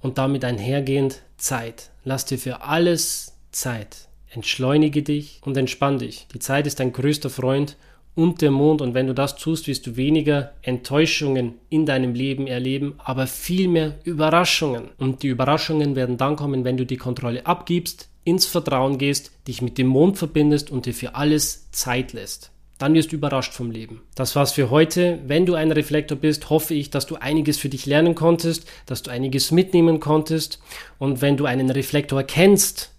und 0.00 0.18
damit 0.18 0.44
einhergehend 0.44 1.22
Zeit. 1.38 1.90
Lass 2.04 2.26
dir 2.26 2.38
für 2.38 2.62
alles 2.62 3.34
Zeit. 3.50 4.08
Entschleunige 4.28 5.02
dich 5.02 5.40
und 5.44 5.56
entspann 5.56 5.98
dich. 5.98 6.26
Die 6.34 6.38
Zeit 6.38 6.66
ist 6.66 6.78
dein 6.78 6.92
größter 6.92 7.30
Freund 7.30 7.76
und 8.16 8.40
der 8.42 8.50
Mond. 8.50 8.82
Und 8.82 8.94
wenn 8.94 9.06
du 9.06 9.14
das 9.14 9.36
tust, 9.36 9.68
wirst 9.68 9.86
du 9.86 9.96
weniger 9.96 10.52
Enttäuschungen 10.62 11.54
in 11.68 11.86
deinem 11.86 12.14
Leben 12.14 12.48
erleben, 12.48 12.94
aber 12.98 13.28
viel 13.28 13.68
mehr 13.68 13.98
Überraschungen. 14.02 14.88
Und 14.98 15.22
die 15.22 15.28
Überraschungen 15.28 15.94
werden 15.94 16.16
dann 16.16 16.34
kommen, 16.34 16.64
wenn 16.64 16.76
du 16.76 16.84
die 16.84 16.96
Kontrolle 16.96 17.46
abgibst, 17.46 18.08
ins 18.24 18.46
Vertrauen 18.46 18.98
gehst, 18.98 19.30
dich 19.46 19.62
mit 19.62 19.78
dem 19.78 19.86
Mond 19.86 20.18
verbindest 20.18 20.72
und 20.72 20.86
dir 20.86 20.94
für 20.94 21.14
alles 21.14 21.70
Zeit 21.70 22.12
lässt. 22.12 22.50
Dann 22.78 22.92
wirst 22.92 23.12
du 23.12 23.16
überrascht 23.16 23.54
vom 23.54 23.70
Leben. 23.70 24.02
Das 24.14 24.34
war's 24.36 24.52
für 24.52 24.70
heute. 24.70 25.20
Wenn 25.26 25.46
du 25.46 25.54
ein 25.54 25.72
Reflektor 25.72 26.18
bist, 26.18 26.50
hoffe 26.50 26.74
ich, 26.74 26.90
dass 26.90 27.06
du 27.06 27.16
einiges 27.16 27.56
für 27.56 27.68
dich 27.68 27.86
lernen 27.86 28.14
konntest, 28.14 28.68
dass 28.84 29.02
du 29.02 29.10
einiges 29.10 29.50
mitnehmen 29.50 30.00
konntest. 30.00 30.60
Und 30.98 31.22
wenn 31.22 31.36
du 31.36 31.46
einen 31.46 31.70
Reflektor 31.70 32.22
kennst, 32.22 32.90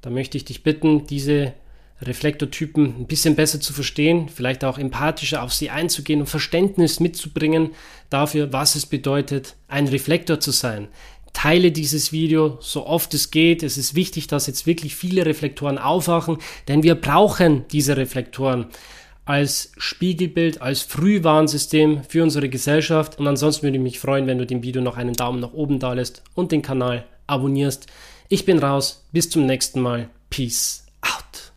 dann 0.00 0.14
möchte 0.14 0.36
ich 0.36 0.44
dich 0.44 0.64
bitten, 0.64 1.06
diese 1.06 1.52
Reflektortypen 2.02 3.00
ein 3.00 3.06
bisschen 3.06 3.36
besser 3.36 3.60
zu 3.60 3.72
verstehen, 3.72 4.28
vielleicht 4.28 4.64
auch 4.64 4.78
empathischer 4.78 5.42
auf 5.42 5.52
sie 5.52 5.70
einzugehen 5.70 6.20
und 6.20 6.26
Verständnis 6.26 7.00
mitzubringen 7.00 7.70
dafür, 8.10 8.52
was 8.52 8.74
es 8.74 8.86
bedeutet, 8.86 9.56
ein 9.68 9.88
Reflektor 9.88 10.40
zu 10.40 10.50
sein. 10.50 10.88
Teile 11.32 11.72
dieses 11.72 12.12
Video 12.12 12.58
so 12.60 12.86
oft 12.86 13.14
es 13.14 13.30
geht. 13.30 13.62
Es 13.62 13.78
ist 13.78 13.94
wichtig, 13.94 14.26
dass 14.26 14.46
jetzt 14.46 14.66
wirklich 14.66 14.94
viele 14.94 15.24
Reflektoren 15.24 15.78
aufwachen, 15.78 16.38
denn 16.68 16.82
wir 16.82 16.94
brauchen 16.94 17.64
diese 17.72 17.96
Reflektoren 17.96 18.66
als 19.24 19.72
Spiegelbild, 19.76 20.60
als 20.60 20.82
Frühwarnsystem 20.82 22.02
für 22.08 22.22
unsere 22.22 22.48
Gesellschaft. 22.48 23.18
Und 23.18 23.26
ansonsten 23.28 23.62
würde 23.62 23.76
ich 23.76 23.82
mich 23.82 23.98
freuen, 23.98 24.26
wenn 24.26 24.38
du 24.38 24.46
dem 24.46 24.62
Video 24.62 24.82
noch 24.82 24.96
einen 24.96 25.14
Daumen 25.14 25.40
nach 25.40 25.52
oben 25.52 25.78
da 25.78 25.92
lässt 25.92 26.22
und 26.34 26.52
den 26.52 26.62
Kanal 26.62 27.06
abonnierst. 27.26 27.86
Ich 28.28 28.44
bin 28.44 28.58
raus. 28.58 29.06
Bis 29.12 29.30
zum 29.30 29.46
nächsten 29.46 29.80
Mal. 29.80 30.10
Peace. 30.28 30.81